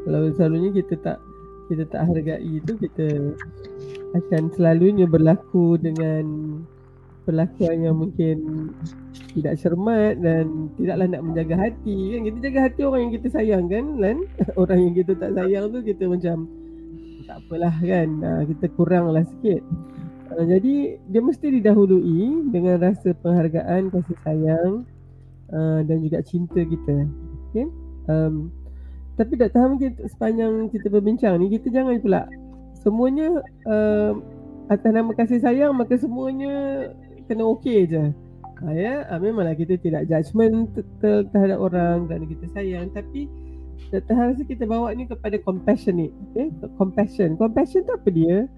Kalau 0.04 0.30
selalunya 0.36 0.70
kita 0.76 0.94
tak 1.02 1.18
kita 1.66 1.82
tak 1.90 2.06
hargai 2.06 2.42
itu 2.42 2.78
kita 2.78 3.34
akan 4.14 4.42
selalunya 4.54 5.04
berlaku 5.04 5.74
dengan 5.80 6.24
perlakuan 7.26 7.82
yang 7.82 7.98
mungkin 7.98 8.70
tidak 9.34 9.58
cermat 9.58 10.14
dan 10.22 10.70
tidaklah 10.78 11.06
nak 11.10 11.22
menjaga 11.26 11.54
hati 11.58 12.14
kan? 12.14 12.20
Kita 12.22 12.38
jaga 12.48 12.58
hati 12.70 12.80
orang 12.86 13.00
yang 13.08 13.14
kita 13.18 13.28
sayang 13.34 13.64
kan 13.66 13.84
kan 13.98 14.16
orang 14.62 14.78
yang 14.78 14.94
kita 14.94 15.12
tak 15.18 15.30
sayang 15.34 15.64
tu 15.74 15.78
kita 15.82 16.04
macam 16.06 16.36
tak 17.26 17.36
apalah 17.42 17.74
kan? 17.82 18.08
Kita 18.46 18.66
kuranglah 18.78 19.26
sikit 19.26 19.60
jadi 20.34 20.98
dia 21.06 21.22
mesti 21.22 21.46
didahului 21.60 22.50
dengan 22.50 22.82
rasa 22.82 23.14
penghargaan 23.14 23.94
kasih 23.94 24.18
sayang 24.26 24.72
uh, 25.54 25.80
dan 25.86 26.02
juga 26.02 26.22
cinta 26.26 26.60
kita. 26.62 27.06
Okay? 27.50 27.66
Um, 28.10 28.50
tapi 29.16 29.38
tak 29.40 29.56
tahu 29.56 29.78
mungkin 29.78 29.96
sepanjang 30.04 30.68
kita 30.68 30.92
berbincang 30.92 31.40
ni 31.40 31.48
kita 31.56 31.72
jangan 31.72 31.96
pula 32.02 32.28
semuanya 32.84 33.40
uh, 33.64 34.12
atas 34.68 34.90
nama 34.92 35.10
kasih 35.16 35.40
sayang 35.40 35.72
maka 35.72 35.96
semuanya 35.96 36.86
kena 37.26 37.46
okey 37.56 37.86
je. 37.88 38.12
Ha, 38.56 38.72
ya, 38.72 39.04
ha, 39.12 39.20
memanglah 39.20 39.52
kita 39.52 39.76
tidak 39.76 40.08
judgement 40.08 40.72
terhadap 41.04 41.60
orang 41.60 42.08
dan 42.08 42.24
kita 42.24 42.48
sayang 42.56 42.88
tapi 42.88 43.28
tak 43.92 44.08
rasa 44.16 44.42
kita 44.48 44.64
bawa 44.64 44.96
ni 44.96 45.04
kepada 45.04 45.36
compassionate 45.44 46.10
okay? 46.32 46.48
compassion 46.80 47.36
compassion 47.36 47.84
tu 47.84 47.92
apa 47.92 48.08
dia 48.08 48.48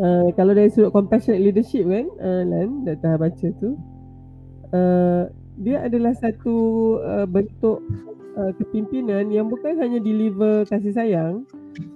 uh, 0.00 0.28
kalau 0.34 0.56
dari 0.56 0.72
sudut 0.72 0.90
compassionate 0.90 1.44
leadership 1.44 1.84
kan 1.86 2.08
uh, 2.18 2.42
Lan 2.48 2.88
dah 2.88 3.14
baca 3.20 3.46
tu 3.60 3.76
uh, 4.72 5.28
dia 5.60 5.84
adalah 5.84 6.16
satu 6.16 6.56
uh, 7.04 7.28
bentuk 7.28 7.84
uh, 8.40 8.52
kepimpinan 8.56 9.28
yang 9.28 9.52
bukan 9.52 9.76
hanya 9.76 10.00
deliver 10.00 10.64
kasih 10.66 10.96
sayang 10.96 11.44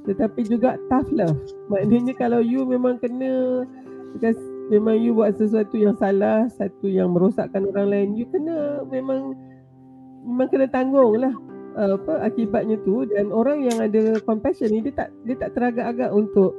tetapi 0.04 0.46
juga 0.46 0.78
tough 0.86 1.08
love. 1.10 1.36
Maknanya 1.72 2.14
kalau 2.16 2.40
you 2.40 2.62
memang 2.62 3.00
kena 3.00 3.64
memang 4.70 4.96
you 4.96 5.12
buat 5.12 5.34
sesuatu 5.36 5.76
yang 5.76 5.98
salah, 5.98 6.46
satu 6.54 6.86
yang 6.88 7.12
merosakkan 7.12 7.68
orang 7.68 7.88
lain, 7.90 8.08
you 8.16 8.24
kena 8.30 8.86
memang 8.88 9.34
memang 10.24 10.48
kena 10.48 10.66
tanggung 10.70 11.20
lah 11.20 11.34
apa 11.74 12.22
akibatnya 12.22 12.78
tu 12.86 13.02
dan 13.10 13.34
orang 13.34 13.66
yang 13.66 13.82
ada 13.82 14.22
compassion 14.22 14.70
ni 14.70 14.78
dia 14.78 14.94
tak 14.94 15.10
dia 15.26 15.34
tak 15.34 15.58
teragak-agak 15.58 16.14
untuk 16.14 16.54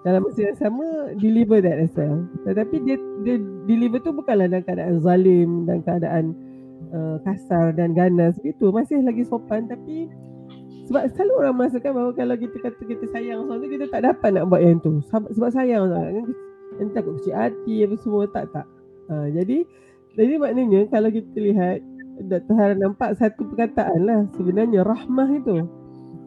dalam 0.00 0.24
masa 0.24 0.40
yang 0.48 0.56
sama 0.56 1.12
deliver 1.20 1.60
that 1.60 1.76
as 1.76 1.92
well. 1.92 2.24
Tetapi 2.48 2.76
dia 2.88 2.96
dia 3.24 3.36
deliver 3.68 4.00
tu 4.00 4.16
bukanlah 4.16 4.48
dalam 4.48 4.64
keadaan 4.64 4.96
zalim 5.04 5.68
dan 5.68 5.84
keadaan 5.84 6.24
uh, 6.92 7.16
kasar 7.24 7.76
dan 7.76 7.92
ganas 7.92 8.36
itu 8.42 8.72
masih 8.72 9.04
lagi 9.04 9.24
sopan 9.28 9.68
tapi 9.68 10.08
sebab 10.90 11.06
selalu 11.14 11.34
orang 11.44 11.54
merasakan 11.54 11.92
bahawa 11.94 12.12
kalau 12.18 12.34
kita 12.34 12.56
kata 12.66 12.82
kita 12.82 13.04
sayang 13.14 13.46
sesuatu 13.46 13.66
kita 13.70 13.86
tak 13.94 14.02
dapat 14.10 14.28
nak 14.34 14.44
buat 14.50 14.58
yang 14.58 14.82
tu 14.82 14.98
sebab, 15.06 15.30
sebab 15.38 15.50
sayang 15.54 15.86
sangat 15.86 16.12
kan 16.18 16.26
kita 16.80 16.90
takut 16.98 17.12
kecil 17.20 17.34
hati 17.36 17.74
apa 17.86 17.94
semua 18.00 18.22
tak 18.32 18.44
tak. 18.50 18.66
Uh, 19.10 19.26
jadi 19.30 19.58
jadi 20.18 20.34
maknanya 20.40 20.80
kalau 20.90 21.12
kita 21.12 21.38
lihat 21.38 21.78
Dr. 22.20 22.54
Hara 22.58 22.74
nampak 22.76 23.16
satu 23.16 23.48
perkataan 23.48 24.00
lah 24.04 24.20
sebenarnya 24.34 24.84
rahmah 24.84 25.28
itu 25.30 25.64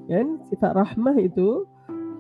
kan 0.08 0.28
sifat 0.52 0.72
rahmah 0.74 1.16
itu 1.20 1.68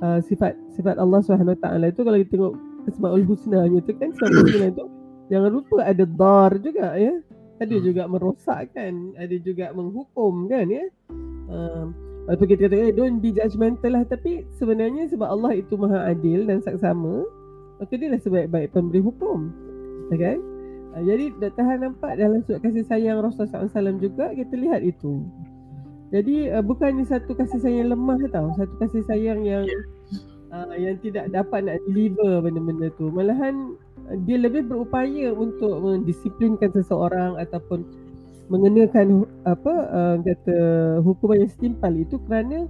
uh, 0.02 0.20
sifat 0.24 0.58
sifat 0.74 0.96
Allah 0.98 1.20
Subhanahu 1.22 1.58
taala 1.60 1.92
itu 1.92 2.02
kalau 2.02 2.18
kita 2.18 2.32
tengok 2.34 2.54
Asmaul 2.84 3.24
Husna 3.28 3.68
nya 3.68 3.80
tu 3.84 3.94
kan 3.96 4.10
Asmaul 4.12 4.44
Husna 4.48 4.66
itu 4.72 4.86
jangan 5.32 5.50
lupa 5.52 5.78
ada 5.84 6.04
dar 6.08 6.52
juga 6.60 6.96
ya. 6.98 7.14
Ada 7.62 7.76
hmm. 7.80 7.86
juga 7.86 8.04
merosakkan 8.10 8.94
ada 9.16 9.36
juga 9.40 9.72
menghukum 9.72 10.50
kan 10.50 10.68
ya. 10.68 10.86
Um, 11.48 11.94
walaupun 12.26 12.48
kita 12.50 12.66
kata 12.68 12.76
eh, 12.76 12.92
don't 12.96 13.22
be 13.22 13.30
judgmental 13.32 13.94
lah. 13.94 14.04
Tapi 14.04 14.44
sebenarnya 14.58 15.08
sebab 15.12 15.28
Allah 15.30 15.60
itu 15.60 15.78
maha 15.78 16.12
adil 16.12 16.50
dan 16.50 16.60
saksama 16.60 17.24
maka 17.78 18.00
dia 18.00 18.08
lah 18.10 18.22
sebaik-baik 18.22 18.72
pemberi 18.72 19.04
hukum 19.04 19.52
ya 20.12 20.18
kan? 20.20 20.38
Uh, 20.94 21.04
jadi 21.08 21.26
tahan 21.56 21.78
nampak 21.88 22.20
dalam 22.20 22.42
surat 22.46 22.62
kasih 22.62 22.86
sayang 22.86 23.22
Rasulullah 23.24 23.66
SAW 23.70 23.98
juga 23.98 24.30
kita 24.36 24.54
lihat 24.60 24.82
itu 24.86 25.24
jadi 26.14 26.54
uh, 26.54 26.62
bukannya 26.62 27.10
satu 27.10 27.34
kasih 27.34 27.58
sayang 27.58 27.90
lemah 27.90 28.22
tau, 28.30 28.54
satu 28.54 28.78
kasih 28.78 29.02
sayang 29.10 29.42
yang 29.42 29.66
uh, 30.54 30.70
yang 30.78 31.02
tidak 31.02 31.34
dapat 31.34 31.66
nak 31.66 31.82
deliver 31.90 32.46
benda-benda 32.46 32.94
tu. 32.94 33.10
Malahan 33.10 33.74
uh, 34.06 34.18
dia 34.30 34.38
lebih 34.38 34.70
berupaya 34.70 35.34
untuk 35.34 35.74
mendisiplinkan 35.82 36.70
seseorang 36.70 37.42
ataupun 37.42 37.82
mengenakan 38.54 39.26
apa 39.50 39.74
uh, 39.90 40.16
kata 40.22 40.58
hukuman 41.02 41.42
yang 41.42 41.50
setimpal 41.50 41.90
itu 41.98 42.22
kerana 42.30 42.70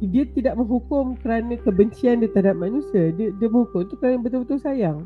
dia 0.00 0.24
tidak 0.32 0.56
menghukum 0.56 1.20
kerana 1.20 1.60
kebencian 1.60 2.24
dia 2.24 2.32
terhadap 2.32 2.64
manusia. 2.64 3.12
Dia 3.12 3.28
dia 3.36 3.48
menghukum 3.52 3.84
itu 3.84 3.94
kerana 4.00 4.24
betul-betul 4.24 4.56
sayang. 4.56 5.04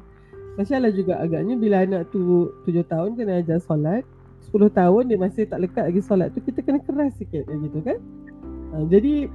Masalah 0.54 0.94
juga 0.94 1.18
agaknya 1.18 1.58
bila 1.58 1.82
anak 1.82 2.14
tu 2.14 2.54
tujuh 2.62 2.86
tahun 2.86 3.18
kena 3.18 3.42
ajar 3.42 3.58
solat, 3.58 4.06
10 4.54 4.70
tahun 4.70 5.02
dia 5.10 5.18
masih 5.18 5.50
tak 5.50 5.58
lekat 5.66 5.90
lagi 5.90 6.00
solat 6.06 6.30
tu 6.30 6.38
kita 6.46 6.62
kena 6.62 6.78
keras 6.86 7.10
sikit 7.18 7.42
gitu 7.50 7.78
kan 7.82 7.98
ha, 8.70 8.86
jadi 8.86 9.26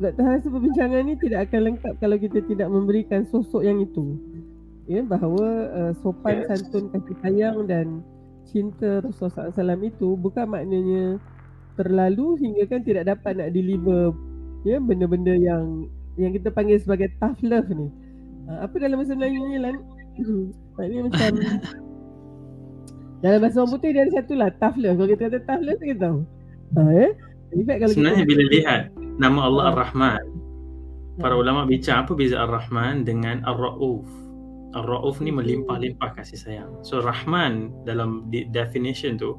Dr. 0.00 0.24
rasa 0.24 0.48
perbincangan 0.48 1.00
ni 1.08 1.16
tidak 1.16 1.48
akan 1.48 1.60
lengkap 1.72 1.94
kalau 2.00 2.16
kita 2.20 2.44
tidak 2.44 2.68
memberikan 2.68 3.24
sosok 3.24 3.64
yang 3.64 3.80
itu 3.80 4.20
ya 4.84 5.00
bahawa 5.00 5.48
uh, 5.72 5.92
sopan 6.04 6.44
yes. 6.44 6.60
santun 6.60 6.92
kasih 6.92 7.16
sayang 7.24 7.64
dan 7.64 8.04
cinta 8.48 9.00
Rasulullah 9.00 9.52
SAW 9.52 9.80
itu 9.80 10.16
bukan 10.16 10.44
maknanya 10.48 11.16
terlalu 11.76 12.36
hingga 12.40 12.68
kan 12.68 12.80
tidak 12.84 13.08
dapat 13.08 13.40
nak 13.40 13.52
deliver 13.56 14.12
ya 14.68 14.76
benda-benda 14.76 15.32
yang 15.36 15.88
yang 16.20 16.36
kita 16.36 16.52
panggil 16.52 16.76
sebagai 16.76 17.08
tough 17.16 17.38
love 17.40 17.68
ni 17.72 17.88
uh, 18.50 18.66
apa 18.66 18.74
dalam 18.76 19.00
bahasa 19.00 19.14
Melayu 19.14 19.40
ni 19.46 19.58
lan. 19.62 19.76
Maknanya 20.76 21.02
macam 21.06 21.32
Dalam 23.20 23.38
bahasa 23.44 23.60
orang 23.60 23.72
putih 23.76 23.90
dia 23.92 24.02
ada 24.08 24.12
satu 24.16 24.32
lah 24.32 24.50
Tough 24.56 24.76
Kalau 24.80 25.08
kita 25.08 25.22
kata 25.28 25.38
tough 25.44 25.62
kita 25.80 25.96
tahu 26.00 26.18
ha, 26.76 26.80
eh? 26.96 27.10
In 27.52 27.62
fact, 27.68 27.78
kalau 27.84 27.92
Sebenarnya 27.92 28.24
kita 28.24 28.30
bila 28.32 28.44
lihat 28.48 28.80
Nama 29.20 29.40
Allah 29.44 29.64
ha. 29.64 29.70
Ar-Rahman 29.76 30.24
Para 31.20 31.34
ha. 31.36 31.40
ulama 31.40 31.60
bincang 31.68 32.08
apa 32.08 32.12
beza 32.16 32.36
Ar-Rahman 32.40 33.04
dengan 33.04 33.44
Ar-Ra'uf 33.44 34.08
Ar-Ra'uf 34.72 35.20
ni 35.20 35.30
melimpah-limpah 35.34 36.16
kasih 36.16 36.40
sayang 36.40 36.72
So 36.80 37.04
Rahman 37.04 37.84
dalam 37.84 38.32
definition 38.32 39.20
tu 39.20 39.36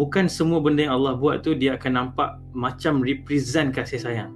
Bukan 0.00 0.28
semua 0.28 0.60
benda 0.60 0.88
yang 0.88 0.96
Allah 0.96 1.16
buat 1.20 1.44
tu 1.44 1.52
Dia 1.52 1.76
akan 1.76 1.92
nampak 1.92 2.40
macam 2.56 3.04
represent 3.04 3.76
kasih 3.76 4.00
sayang 4.00 4.32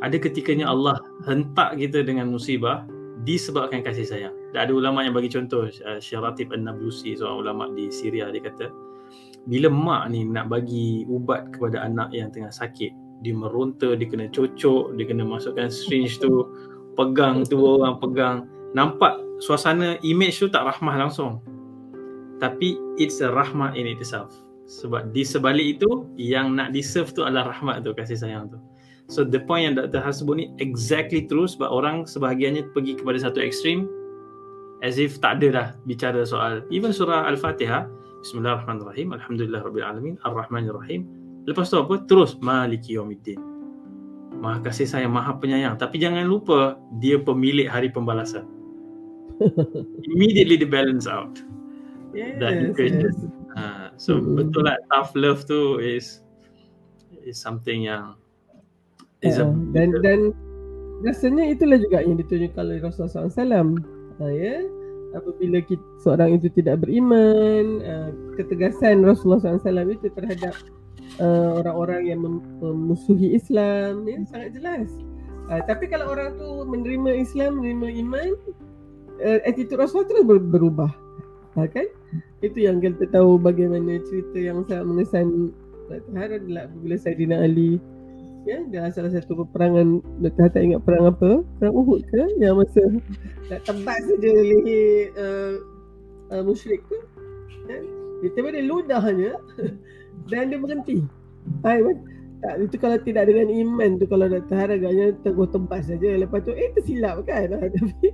Ada 0.00 0.16
ketikanya 0.16 0.72
Allah 0.72 0.96
hentak 1.28 1.76
kita 1.76 2.00
dengan 2.00 2.32
musibah 2.32 2.88
Disebabkan 3.26 3.84
kasih 3.84 4.06
sayang. 4.08 4.34
Dan 4.56 4.66
ada 4.66 4.72
ulama 4.72 5.04
yang 5.04 5.12
bagi 5.12 5.30
contoh 5.30 5.68
uh, 5.68 6.00
Syaratif 6.00 6.50
An-Nablusi 6.50 7.14
seorang 7.14 7.38
ulama 7.46 7.64
di 7.72 7.92
Syria 7.92 8.32
dia 8.32 8.42
kata 8.42 8.90
bila 9.48 9.72
mak 9.72 10.12
ni 10.12 10.28
nak 10.28 10.52
bagi 10.52 11.08
ubat 11.08 11.56
kepada 11.56 11.80
anak 11.80 12.12
yang 12.12 12.28
tengah 12.28 12.52
sakit 12.52 12.92
dia 13.24 13.32
meronta 13.36 13.96
dia 13.96 14.08
kena 14.08 14.28
cocok 14.32 14.96
dia 14.96 15.04
kena 15.08 15.24
masukkan 15.24 15.68
syringe 15.68 16.20
tu 16.20 16.48
pegang 16.96 17.44
tu 17.44 17.60
orang 17.60 17.96
pegang. 18.00 18.48
Nampak 18.76 19.16
suasana 19.40 19.96
image 20.04 20.40
tu 20.40 20.48
tak 20.52 20.64
rahmah 20.68 20.96
langsung. 21.00 21.40
Tapi 22.40 22.76
it's 22.96 23.20
a 23.20 23.28
rahmah 23.28 23.76
in 23.76 23.88
itself. 23.88 24.32
Sebab 24.70 25.10
di 25.10 25.26
sebalik 25.26 25.80
itu 25.80 26.06
yang 26.14 26.54
nak 26.54 26.70
diserve 26.70 27.10
tu 27.10 27.26
adalah 27.26 27.50
rahmat 27.50 27.82
tu 27.82 27.90
kasih 27.90 28.16
sayang 28.16 28.46
tu 28.54 28.58
so 29.10 29.26
the 29.26 29.42
point 29.42 29.66
yang 29.66 29.74
Dr. 29.74 29.98
Has 29.98 30.22
sebut 30.22 30.38
ni 30.38 30.46
exactly 30.62 31.26
true 31.26 31.50
sebab 31.50 31.66
orang 31.66 32.06
sebahagiannya 32.06 32.70
pergi 32.70 33.02
kepada 33.02 33.18
satu 33.26 33.42
ekstrim 33.42 33.90
as 34.86 34.96
if 34.96 35.18
tak 35.18 35.42
ada 35.42 35.48
dah 35.50 35.68
bicara 35.84 36.22
soal 36.22 36.62
even 36.70 36.94
surah 36.94 37.26
al-fatihah 37.26 37.90
bismillahirrahmanirrahim. 38.20 39.16
Alhamdulillah 39.16 39.60
rabbil 39.64 39.84
alamin. 39.84 40.14
Arrahmanirrahim. 40.28 41.08
Lepas 41.48 41.72
tu 41.72 41.80
apa? 41.80 42.04
Terus 42.04 42.36
maliki 42.38 43.00
yaumiddin. 43.00 43.40
Maha 44.40 44.60
kasih 44.62 44.86
sayang 44.86 45.12
maha 45.12 45.36
penyayang. 45.40 45.76
Tapi 45.80 46.00
jangan 46.00 46.24
lupa 46.28 46.76
dia 47.00 47.16
pemilik 47.20 47.66
hari 47.66 47.88
pembalasan. 47.88 48.46
Immediately 50.12 50.60
the 50.60 50.68
balance 50.68 51.08
out. 51.08 51.40
Yes, 52.12 52.36
that 52.38 52.76
yes. 52.76 53.16
Uh, 53.56 53.88
so 53.96 54.20
mm-hmm. 54.20 54.36
betul 54.36 54.68
lah. 54.68 54.76
Tough 54.92 55.16
love 55.16 55.48
tu 55.48 55.80
is 55.80 56.20
is 57.24 57.40
something 57.40 57.88
yang 57.88 58.20
is 59.20 59.36
uh, 59.36 59.48
a, 59.48 59.54
dan 59.76 59.92
dan 60.00 60.32
rasanya 61.04 61.48
itulah 61.52 61.80
juga 61.80 62.04
yang 62.04 62.16
ditunjukkan 62.20 62.60
oleh 62.60 62.80
Rasulullah 62.80 63.32
SAW 63.32 63.76
uh, 64.20 64.32
ya. 64.32 64.64
Apabila 65.10 65.58
kita, 65.66 65.82
seorang 66.06 66.38
itu 66.38 66.46
tidak 66.54 66.86
beriman 66.86 67.82
uh, 67.82 68.10
ketegasan 68.38 69.02
Rasulullah 69.02 69.42
SAW 69.42 69.90
itu 69.90 70.06
terhadap 70.14 70.54
uh, 71.18 71.58
orang-orang 71.58 72.14
yang 72.14 72.20
memusuhi 72.62 73.34
Islam 73.34 74.06
ya 74.06 74.22
sangat 74.30 74.54
jelas. 74.54 74.86
Uh, 75.50 75.58
tapi 75.66 75.90
kalau 75.90 76.14
orang 76.14 76.38
tu 76.38 76.62
menerima 76.62 77.26
Islam 77.26 77.58
menerima 77.58 77.88
iman 78.06 78.30
uh, 79.18 79.40
attitude 79.42 79.82
Rasulullah 79.82 80.06
terus 80.06 80.22
ber- 80.22 80.46
berubah. 80.46 80.90
Uh, 81.58 81.66
kan? 81.66 81.90
Itu 82.38 82.62
yang 82.62 82.78
kita 82.78 83.10
tahu 83.10 83.34
bagaimana 83.34 83.98
cerita 84.06 84.38
yang 84.38 84.62
sangat 84.70 84.86
mengesan 84.86 85.50
Tuhan 85.90 86.30
adalah 86.38 86.70
apabila 86.70 86.94
Sayyidina 86.94 87.42
Ali 87.42 87.82
ya 88.48 88.58
dalam 88.72 88.90
salah 88.92 89.12
satu 89.12 89.44
peperangan 89.44 90.00
Dr. 90.24 90.42
Hatta 90.48 90.58
ingat 90.64 90.80
perang 90.84 91.12
apa 91.12 91.44
perang 91.60 91.74
Uhud 91.76 92.00
ke 92.08 92.22
yang 92.40 92.56
masa 92.56 92.82
nak 93.52 93.60
tebas 93.68 94.00
saja 94.00 94.30
leher 94.32 95.12
uh, 95.18 95.54
uh, 96.32 96.42
musyrik 96.44 96.80
tu. 96.88 96.96
Ya 97.68 97.78
dia 98.20 98.30
tiba 98.36 98.52
dia 98.52 98.64
ludahnya 98.64 99.32
dan 100.30 100.52
dia 100.52 100.58
berhenti. 100.60 101.04
Hai 101.64 101.80
tak 102.40 102.56
itu 102.56 102.76
kalau 102.80 102.96
tidak 103.04 103.28
dengan 103.28 103.52
iman 103.52 104.00
tu 104.00 104.08
kalau 104.08 104.24
Dr. 104.24 104.56
Hatta 104.56 104.74
agaknya 104.80 105.12
teguh 105.20 105.48
tebas 105.52 105.84
saja. 105.92 106.08
Lepas 106.16 106.40
tu 106.40 106.56
eh 106.56 106.72
tersilap 106.72 107.20
kan? 107.28 107.52
Tapi 107.76 108.08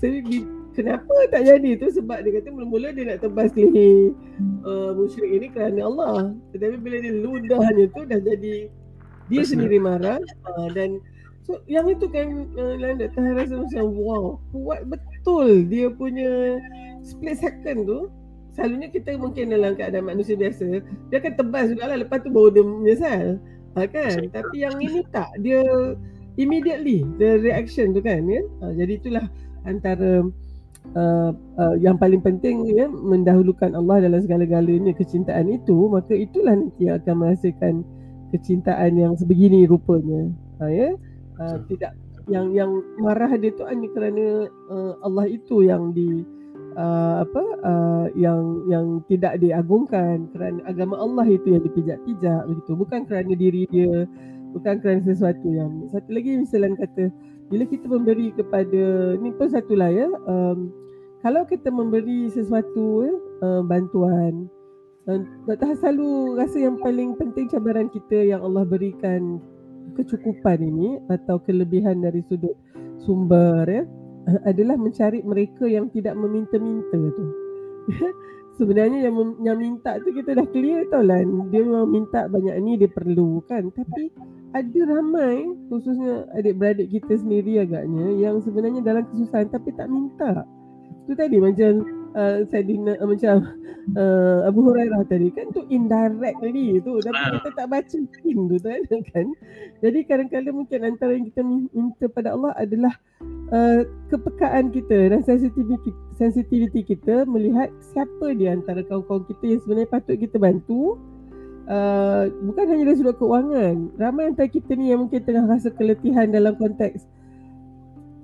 saya 0.00 0.24
kenapa 0.72 1.14
tak 1.28 1.44
jadi 1.44 1.76
tu? 1.76 1.92
Sebab 1.92 2.24
dia 2.24 2.40
kata 2.40 2.48
mula-mula 2.48 2.96
dia 2.96 3.04
nak 3.12 3.20
tebas 3.20 3.52
leher 3.52 4.16
uh, 4.64 4.96
musyrik 4.96 5.36
ini 5.36 5.46
kerana 5.52 5.84
Allah. 5.84 6.32
Tetapi 6.56 6.76
bila 6.80 6.96
dia 6.96 7.12
ludahnya 7.12 7.84
tu 7.92 8.00
dah 8.08 8.20
jadi 8.24 8.72
dia 9.28 9.42
sendiri 9.44 9.76
marah 9.76 10.20
uh, 10.56 10.68
dan 10.72 11.00
so 11.44 11.60
yang 11.68 11.88
itu 11.88 12.08
kan 12.08 12.48
uh, 12.56 12.74
Dr. 12.76 13.08
Tahan 13.12 13.32
rasa 13.36 13.54
macam 13.60 13.84
wow 13.96 14.24
kuat 14.52 14.84
betul 14.88 15.64
dia 15.68 15.88
punya 15.92 16.60
split 17.04 17.36
second 17.40 17.88
tu. 17.88 18.00
Selalunya 18.58 18.90
kita 18.90 19.14
mungkin 19.14 19.54
dalam 19.54 19.78
keadaan 19.78 20.10
manusia 20.10 20.34
biasa 20.34 20.82
dia 20.82 21.16
akan 21.22 21.34
tebas 21.38 21.70
juga 21.70 21.94
lah 21.94 21.98
lepas 22.02 22.18
tu 22.26 22.30
baru 22.32 22.50
dia 22.50 22.64
menyesal. 22.66 23.26
Uh, 23.78 23.86
kan? 23.86 24.26
Tapi 24.34 24.56
yang 24.66 24.76
ini 24.82 25.06
tak. 25.14 25.30
Dia 25.40 25.62
immediately 26.34 27.06
the 27.22 27.38
reaction 27.38 27.94
tu 27.94 28.02
kan 28.02 28.26
ya? 28.26 28.42
Uh, 28.64 28.74
jadi 28.74 28.98
itulah 28.98 29.26
antara 29.62 30.26
Uh, 30.96 31.36
uh, 31.60 31.76
yang 31.76 32.00
paling 32.00 32.16
penting 32.24 32.64
ya 32.72 32.88
mendahulukan 32.88 33.76
Allah 33.76 34.08
dalam 34.08 34.24
segala-galanya 34.24 34.96
kecintaan 34.96 35.52
itu 35.52 35.84
maka 35.92 36.16
itulah 36.16 36.56
nanti 36.56 36.88
yang 36.88 36.96
akan 37.04 37.14
menghasilkan 37.28 37.84
kecintaan 38.34 38.96
yang 38.96 39.12
sebegini 39.16 39.64
rupanya. 39.64 40.28
Ha, 40.60 40.68
ya? 40.68 40.90
Uh, 41.38 41.58
tidak 41.70 41.94
yang 42.28 42.52
yang 42.52 42.70
marah 43.00 43.32
dia 43.40 43.54
tu 43.56 43.64
hanya 43.64 43.88
kerana 43.94 44.50
uh, 44.68 44.92
Allah 45.00 45.26
itu 45.30 45.64
yang 45.64 45.96
di 45.96 46.26
uh, 46.76 47.24
apa 47.24 47.42
uh, 47.64 48.06
yang 48.18 48.68
yang 48.68 48.86
tidak 49.08 49.40
diagungkan. 49.40 50.28
Kerana 50.34 50.60
agama 50.68 50.98
Allah 51.00 51.24
itu 51.24 51.56
yang 51.56 51.62
dipijak-pijak 51.64 52.42
begitu. 52.50 52.72
Bukan 52.76 53.00
kerana 53.08 53.32
diri 53.32 53.64
dia 53.70 54.04
bukan 54.52 54.80
kerana 54.80 55.00
sesuatu 55.04 55.44
yang 55.48 55.88
satu 55.92 56.08
lagi 56.12 56.40
misalnya 56.40 56.76
kata 56.80 57.12
bila 57.48 57.64
kita 57.68 57.86
memberi 57.88 58.32
kepada 58.32 59.16
ni 59.20 59.32
pun 59.32 59.48
satulah 59.48 59.92
ya 59.92 60.08
um, 60.28 60.72
kalau 61.18 61.42
kita 61.42 61.68
memberi 61.68 62.30
sesuatu 62.30 63.04
ya, 63.04 63.14
uh, 63.44 63.62
bantuan 63.64 64.48
Has 65.08 65.80
selalu 65.80 66.36
rasa 66.36 66.60
yang 66.60 66.76
paling 66.84 67.16
penting 67.16 67.48
cabaran 67.48 67.88
kita 67.88 68.28
yang 68.28 68.44
Allah 68.44 68.68
berikan 68.68 69.40
kecukupan 69.96 70.60
ini 70.60 71.00
atau 71.08 71.40
kelebihan 71.40 72.04
dari 72.04 72.20
sudut 72.28 72.52
sumber 73.00 73.64
ya 73.64 73.82
adalah 74.44 74.76
mencari 74.76 75.24
mereka 75.24 75.64
yang 75.64 75.88
tidak 75.96 76.12
meminta-minta 76.12 77.00
tu. 77.16 77.24
Sebenarnya 78.60 79.08
yang 79.08 79.16
yang 79.40 79.56
minta 79.56 79.96
tu 80.04 80.12
kita 80.12 80.36
dah 80.36 80.44
clear 80.52 80.84
tau 80.92 81.00
lah 81.00 81.24
dia 81.48 81.64
memang 81.64 81.88
minta 81.88 82.28
banyak 82.28 82.58
ni 82.60 82.76
dia 82.76 82.90
perlu 82.92 83.40
kan 83.48 83.70
tapi 83.72 84.12
ada 84.52 84.80
ramai 84.92 85.46
khususnya 85.72 86.28
adik-beradik 86.36 86.92
kita 86.92 87.16
sendiri 87.16 87.64
agaknya 87.64 88.12
yang 88.12 88.44
sebenarnya 88.44 88.84
dalam 88.84 89.08
kesusahan 89.08 89.48
tapi 89.48 89.72
tak 89.72 89.88
minta. 89.88 90.44
Tu 91.08 91.16
tadi 91.16 91.40
macam 91.40 91.97
uh, 92.14 92.44
Saidina 92.48 92.96
uh, 93.00 93.08
macam 93.08 93.44
uh, 93.96 94.48
Abu 94.48 94.60
Hurairah 94.64 95.04
tadi 95.08 95.28
kan 95.32 95.48
tu 95.52 95.64
indirectly 95.68 96.80
tu. 96.80 97.00
Tapi 97.00 97.16
uh. 97.16 97.30
kita 97.40 97.48
tak 97.56 97.68
baca 97.68 97.96
pin 97.96 98.38
tu 98.48 98.56
kan 98.60 98.80
kan? 99.12 99.26
Jadi 99.84 99.98
kadang-kadang 100.04 100.54
mungkin 100.56 100.80
antara 100.84 101.12
yang 101.16 101.26
kita 101.28 101.42
minta 101.44 102.06
pada 102.08 102.36
Allah 102.36 102.52
adalah 102.56 102.94
uh, 103.52 103.82
kepekaan 104.12 104.72
kita 104.72 105.12
dan 105.12 105.20
sensitivity 105.24 105.90
sensitivity 106.16 106.82
kita 106.82 107.28
melihat 107.28 107.70
siapa 107.80 108.34
di 108.34 108.50
antara 108.50 108.82
kawan-kawan 108.84 109.24
kita 109.28 109.44
yang 109.56 109.60
sebenarnya 109.64 109.90
patut 109.90 110.16
kita 110.16 110.36
bantu. 110.36 110.96
Uh, 111.68 112.32
bukan 112.48 112.64
hanya 112.64 112.88
dari 112.88 112.96
sudut 112.96 113.20
keuangan 113.20 113.92
ramai 114.00 114.32
antara 114.32 114.48
kita 114.48 114.72
ni 114.72 114.88
yang 114.88 115.04
mungkin 115.04 115.20
tengah 115.20 115.44
rasa 115.44 115.68
keletihan 115.68 116.32
dalam 116.32 116.56
konteks 116.56 117.04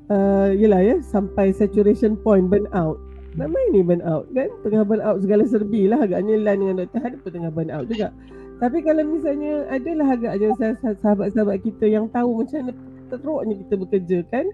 uh, 0.08 0.50
yelah 0.52 0.80
ya 0.80 0.96
sampai 1.04 1.52
saturation 1.54 2.16
point 2.18 2.48
burn 2.48 2.64
out 2.72 2.96
Ramai 3.34 3.64
ni 3.74 3.82
burn 3.82 4.02
out. 4.06 4.30
Kan? 4.30 4.50
Tengah 4.62 4.82
burn 4.86 5.02
out 5.02 5.18
segala 5.18 5.42
serbi 5.46 5.90
lah. 5.90 6.06
Agaknya 6.06 6.38
Lan 6.38 6.62
dengan 6.62 6.76
Dr. 6.86 7.00
Han 7.02 7.14
pun 7.18 7.30
tengah 7.34 7.50
burn 7.50 7.70
out 7.74 7.86
juga. 7.90 8.14
Tapi 8.62 8.78
kalau 8.86 9.02
misalnya 9.02 9.66
Adalah 9.66 10.14
agaknya 10.14 10.54
sahabat-sahabat 11.02 11.66
kita 11.66 11.90
Yang 11.90 12.14
tahu 12.14 12.38
macam 12.38 12.70
mana 12.70 12.72
teruknya 13.10 13.54
kita 13.66 13.74
bekerja 13.74 14.18
kan? 14.30 14.46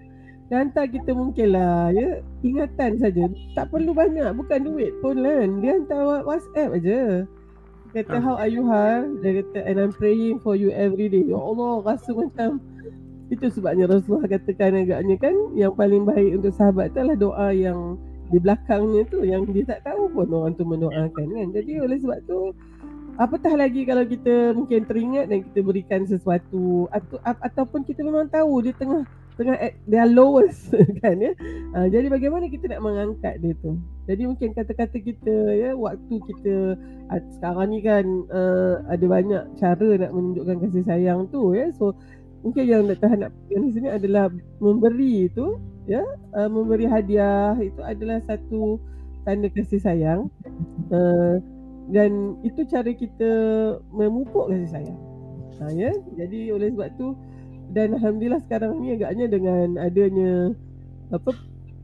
Dan 0.51 0.67
hantar 0.67 0.85
kita 0.89 1.15
mungkin 1.15 1.47
lah 1.55 1.93
ya. 1.93 2.19
Ingatan 2.41 2.97
saja. 2.97 3.23
Tak 3.55 3.69
perlu 3.69 3.93
banyak. 3.93 4.27
Bukan 4.33 4.59
duit 4.65 4.91
pun 4.99 5.21
Lan. 5.21 5.61
Dia 5.61 5.77
hantar 5.77 6.25
WhatsApp 6.25 6.75
aja. 6.81 7.23
Kata 7.91 8.23
how 8.23 8.39
are 8.39 8.47
you 8.47 8.63
ha 8.71 9.03
Dia 9.19 9.43
kata 9.43 9.67
and 9.67 9.75
I'm 9.75 9.91
praying 9.91 10.39
for 10.39 10.55
you 10.55 10.71
every 10.71 11.11
day. 11.11 11.27
Ya 11.27 11.35
Allah 11.37 11.83
rasa 11.83 12.15
macam 12.15 12.63
itu 13.31 13.47
sebabnya 13.47 13.87
Rasulullah 13.87 14.27
katakan 14.27 14.75
agaknya 14.75 15.15
kan? 15.15 15.35
Yang 15.55 15.73
paling 15.79 16.03
baik 16.03 16.31
untuk 16.43 16.51
sahabat 16.51 16.91
tu 16.91 16.99
adalah 16.99 17.15
doa 17.15 17.47
yang 17.55 17.95
di 18.31 18.37
belakangnya 18.39 19.03
tu 19.11 19.27
yang 19.27 19.43
dia 19.51 19.67
tak 19.67 19.91
tahu 19.91 20.07
pun 20.07 20.31
orang 20.31 20.55
tu 20.55 20.63
mendoakan 20.63 21.11
kan. 21.27 21.47
Jadi 21.51 21.71
oleh 21.83 21.99
sebab 21.99 22.19
tu 22.25 22.55
apatah 23.19 23.53
lagi 23.59 23.83
kalau 23.83 24.07
kita 24.07 24.55
mungkin 24.55 24.87
teringat 24.87 25.27
dan 25.27 25.43
kita 25.51 25.59
berikan 25.61 26.01
sesuatu 26.07 26.87
atau 26.89 27.19
ataupun 27.21 27.83
kita 27.83 28.01
memang 28.01 28.31
tahu 28.31 28.63
dia 28.63 28.73
tengah 28.79 29.03
tengah 29.35 29.57
at 29.57 29.73
their 29.89 30.07
lowest 30.07 30.71
kan 31.03 31.17
ya. 31.17 31.33
Uh, 31.75 31.87
jadi 31.89 32.07
bagaimana 32.07 32.47
kita 32.47 32.71
nak 32.71 32.83
mengangkat 32.83 33.41
dia 33.41 33.53
tu? 33.59 33.79
Jadi 34.05 34.27
mungkin 34.27 34.51
kata-kata 34.53 34.97
kita 34.99 35.35
ya 35.55 35.71
waktu 35.73 36.15
kita 36.29 36.53
uh, 37.09 37.21
sekarang 37.39 37.73
ni 37.73 37.79
kan 37.81 38.05
uh, 38.29 38.85
ada 38.91 39.05
banyak 39.07 39.43
cara 39.57 39.89
nak 39.97 40.11
menunjukkan 40.13 40.57
kasih 40.67 40.83
sayang 40.85 41.27
tu 41.33 41.57
ya. 41.57 41.73
So 41.75 41.97
mungkin 42.41 42.63
yang 42.65 42.83
tahan 42.97 43.25
nak 43.25 43.31
yang 43.49 43.69
di 43.69 43.71
sini 43.73 43.87
adalah 43.89 44.29
memberi 44.61 45.29
itu 45.29 45.57
ya. 45.89 46.01
Uh, 46.33 46.49
memberi 46.49 46.85
hadiah 46.85 47.57
itu 47.61 47.81
adalah 47.81 48.21
satu 48.25 48.81
tanda 49.25 49.47
kasih 49.49 49.81
sayang. 49.81 50.29
Uh, 50.89 51.37
dan 51.89 52.37
itu 52.45 52.63
cara 52.69 52.91
kita 52.93 53.31
memupuk 53.89 54.49
kasih 54.53 54.69
sayang. 54.69 54.99
Ha, 55.61 55.69
ya. 55.77 55.91
Jadi 56.17 56.49
oleh 56.49 56.73
sebab 56.73 56.89
tu 56.97 57.13
dan 57.71 57.95
alhamdulillah 57.95 58.41
sekarang 58.43 58.81
ni 58.81 58.97
agaknya 58.97 59.25
dengan 59.31 59.79
adanya 59.79 60.51
apa 61.13 61.31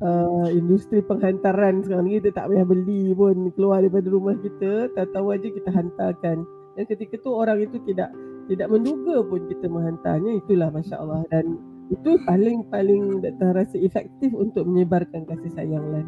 uh, 0.01 0.47
industri 0.51 0.99
penghantaran 1.05 1.85
sekarang 1.85 2.09
ni 2.09 2.19
kita 2.19 2.33
tak 2.35 2.49
payah 2.51 2.65
beli 2.65 3.13
pun 3.15 3.53
keluar 3.55 3.85
daripada 3.85 4.07
rumah 4.09 4.35
kita 4.41 4.91
tahu-tahu 4.97 5.27
aja 5.35 5.47
kita 5.47 5.69
hantarkan. 5.71 6.37
Dan 6.77 6.83
ketika 6.85 7.17
tu 7.21 7.33
orang 7.33 7.65
itu 7.65 7.81
tidak 7.89 8.13
tidak 8.47 8.67
menduga 8.71 9.23
pun 9.27 9.43
kita 9.51 9.67
menghantarnya 9.67 10.39
itulah 10.39 10.69
masya-Allah 10.71 11.21
dan 11.29 11.59
itu 11.87 12.19
paling 12.27 12.67
paling 12.67 13.23
tak 13.23 13.55
rasa 13.55 13.75
efektif 13.79 14.31
untuk 14.35 14.67
menyebarkan 14.67 15.23
kasih 15.23 15.51
sayang 15.55 15.85
lah. 15.91 16.03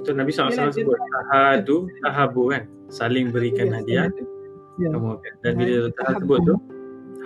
Betul 0.00 0.16
Nabi 0.16 0.32
SAW 0.32 0.72
sebut 0.72 0.96
tahadu 0.96 1.88
tahabu 2.00 2.48
kan 2.48 2.64
saling 2.88 3.28
berikan 3.28 3.68
ya, 3.68 3.74
hadiah. 3.80 4.08
Ya. 4.80 4.96
Kamu 4.96 5.20
kan. 5.20 5.34
Dan 5.44 5.52
bila 5.60 5.92
tahad 5.92 6.24
sebut 6.24 6.40
tu 6.48 6.54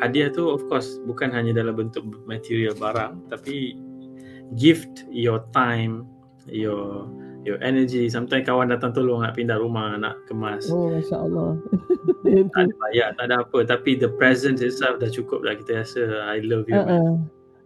hadiah 0.03 0.29
tu 0.31 0.51
of 0.51 0.63
course 0.67 0.99
bukan 1.07 1.31
hanya 1.31 1.55
dalam 1.55 1.79
bentuk 1.79 2.03
material 2.27 2.75
barang 2.75 3.31
tapi 3.31 3.79
gift 4.59 5.07
your 5.11 5.43
time 5.55 6.03
your 6.51 7.07
your 7.45 7.61
energy 7.61 8.09
sometimes 8.09 8.49
kawan 8.49 8.73
datang 8.73 8.97
tolong 8.97 9.21
nak 9.21 9.37
pindah 9.37 9.61
rumah 9.61 10.01
nak 10.01 10.25
kemas. 10.27 10.67
Oh 10.73 10.91
masya-Allah. 10.91 11.61
Tak 12.25 12.67
ada 12.67 12.75
bayar 12.81 13.09
tak 13.21 13.25
ada 13.31 13.37
apa. 13.45 13.59
Tapi 13.69 14.01
the 14.01 14.09
presence 14.17 14.65
itself 14.65 14.97
dah 14.97 15.13
cukup 15.13 15.45
dah 15.45 15.55
kita 15.55 15.85
rasa 15.85 16.03
i 16.33 16.41
love 16.41 16.65
you 16.67 16.75
uh-uh. 16.75 17.21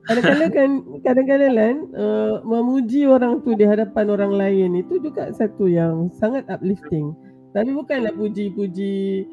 kadang-kadang 0.05 0.51
kan 0.51 0.71
kadang-kadang 1.07 1.53
kan 1.55 1.77
uh, 1.95 2.43
memuji 2.43 3.07
orang 3.07 3.38
tu 3.47 3.55
di 3.55 3.62
hadapan 3.62 4.07
orang 4.11 4.35
lain 4.35 4.83
itu 4.83 4.99
juga 4.99 5.31
satu 5.31 5.71
yang 5.71 6.11
sangat 6.19 6.43
uplifting. 6.51 7.14
Tapi 7.55 7.71
bukanlah 7.71 8.12
puji-puji 8.19 9.25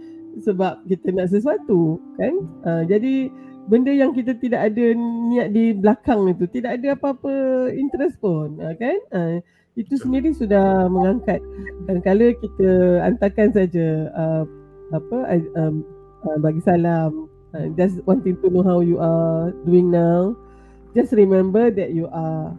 sebab 0.46 0.86
kita 0.86 1.10
nak 1.10 1.34
sesuatu 1.34 1.98
kan? 2.22 2.34
Uh, 2.64 2.84
jadi 2.86 3.34
benda 3.66 3.90
yang 3.90 4.14
kita 4.14 4.38
tidak 4.38 4.72
ada 4.72 4.94
niat 5.34 5.52
di 5.58 5.74
belakang 5.74 6.30
itu 6.30 6.46
tidak 6.54 6.78
ada 6.80 6.94
apa-apa 6.94 7.34
interest 7.74 8.22
pun 8.22 8.62
uh, 8.62 8.78
kan? 8.78 8.98
Uh, 9.10 9.42
itu 9.76 9.96
sendiri 10.00 10.32
sudah 10.32 10.88
mengangkat. 10.88 11.40
Dan 11.88 12.00
kalau 12.04 12.32
kita 12.40 13.04
hantarkan 13.04 13.52
saja 13.52 14.10
uh, 14.16 14.44
apa 14.96 15.18
um, 15.60 15.84
uh, 16.28 16.38
bagi 16.40 16.64
salam. 16.64 17.28
Uh, 17.56 17.72
just 17.80 18.04
wanting 18.04 18.36
to 18.44 18.52
know 18.52 18.64
how 18.64 18.84
you 18.84 19.00
are 19.00 19.52
doing 19.64 19.88
now. 19.88 20.36
Just 20.96 21.16
remember 21.16 21.72
that 21.72 21.92
you 21.96 22.08
are 22.12 22.52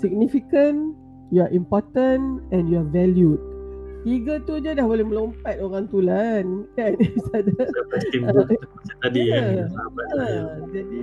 significant 0.00 0.96
you 1.32 1.40
are 1.40 1.48
important 1.48 2.44
and 2.52 2.68
you 2.68 2.84
are 2.84 2.90
valued. 2.92 3.40
Tiga 4.04 4.36
tu 4.44 4.60
je 4.60 4.76
dah 4.76 4.84
boleh 4.84 5.06
melompat 5.06 5.56
orang 5.64 5.88
tu 5.88 6.04
lah 6.04 6.44
kan. 6.76 6.92
Tadi 9.02 9.20
ya. 9.32 9.64
Jadi 10.68 11.00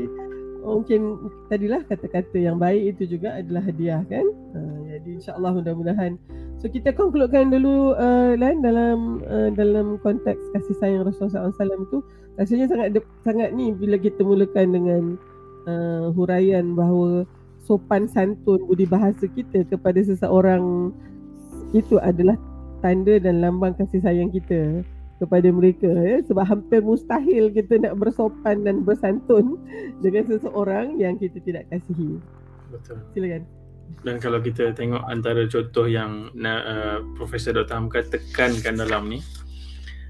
oh, 0.64 0.82
mungkin 0.82 1.32
tadilah 1.48 1.82
kata-kata 1.88 2.38
yang 2.38 2.60
baik 2.60 2.96
itu 2.98 3.18
juga 3.18 3.40
adalah 3.40 3.64
hadiah 3.64 4.02
kan. 4.08 4.26
Uh, 4.56 4.80
jadi 4.90 5.10
insyaAllah 5.20 5.52
mudah-mudahan. 5.56 6.20
So 6.60 6.68
kita 6.68 6.92
concludekan 6.92 7.56
dulu 7.56 7.96
uh, 7.96 8.36
Lan 8.36 8.60
dalam 8.60 9.24
uh, 9.24 9.48
dalam 9.56 9.96
konteks 10.04 10.52
kasih 10.52 10.76
sayang 10.84 11.08
Rasulullah 11.08 11.48
SAW 11.56 11.88
itu 11.88 12.04
rasanya 12.36 12.68
sangat 12.68 13.00
sangat 13.24 13.50
ni 13.56 13.72
bila 13.72 13.96
kita 13.96 14.20
mulakan 14.24 14.68
dengan 14.76 15.04
uh, 15.72 16.12
huraian 16.12 16.76
bahawa 16.76 17.24
sopan 17.64 18.12
santun 18.12 18.60
budi 18.68 18.84
bahasa 18.84 19.24
kita 19.32 19.64
kepada 19.72 20.04
seseorang 20.04 20.92
itu 21.72 21.96
adalah 22.04 22.36
tanda 22.84 23.20
dan 23.24 23.40
lambang 23.40 23.76
kasih 23.80 24.04
sayang 24.04 24.28
kita 24.32 24.84
kepada 25.20 25.52
mereka 25.52 25.88
ya 25.88 26.24
sebab 26.24 26.48
hampir 26.48 26.80
mustahil 26.80 27.52
kita 27.52 27.76
nak 27.84 28.00
bersopan 28.00 28.64
dan 28.64 28.88
bersantun 28.88 29.60
dengan 30.04 30.24
seseorang 30.26 30.96
yang 30.98 31.20
kita 31.20 31.44
tidak 31.44 31.68
kasihi. 31.70 32.18
Betul. 32.72 32.98
Silakan. 33.14 33.44
Dan 34.06 34.16
kalau 34.22 34.40
kita 34.40 34.72
tengok 34.72 35.04
antara 35.10 35.44
contoh 35.50 35.90
yang 35.90 36.32
uh, 36.40 37.04
Profesor 37.20 37.52
Dr. 37.52 37.74
Hamka 37.74 38.06
tekankan 38.06 38.80
dalam 38.80 39.12
ni 39.12 39.20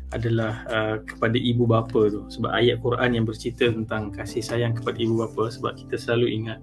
adalah 0.09 0.65
uh, 0.69 0.95
kepada 1.05 1.37
ibu 1.37 1.69
bapa 1.69 2.09
tu 2.09 2.25
sebab 2.33 2.49
ayat 2.49 2.81
Quran 2.81 3.09
yang 3.13 3.25
bercerita 3.29 3.69
tentang 3.69 4.09
kasih 4.09 4.41
sayang 4.41 4.73
kepada 4.73 4.97
ibu 4.97 5.21
bapa 5.21 5.53
sebab 5.53 5.77
kita 5.77 6.01
selalu 6.01 6.27
ingat 6.33 6.59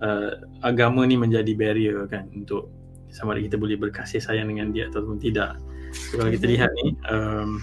uh, 0.00 0.32
agama 0.64 1.04
ni 1.04 1.20
menjadi 1.20 1.52
barrier 1.54 2.08
kan 2.08 2.28
untuk 2.32 2.72
sama 3.12 3.36
ada 3.36 3.42
kita 3.44 3.56
boleh 3.60 3.76
berkasih 3.76 4.22
sayang 4.22 4.48
dengan 4.48 4.70
dia 4.72 4.88
ataupun 4.88 5.18
tidak. 5.20 5.58
So, 5.92 6.22
kalau 6.22 6.30
kita 6.34 6.46
lihat 6.46 6.70
ni, 6.82 6.94
um, 7.10 7.58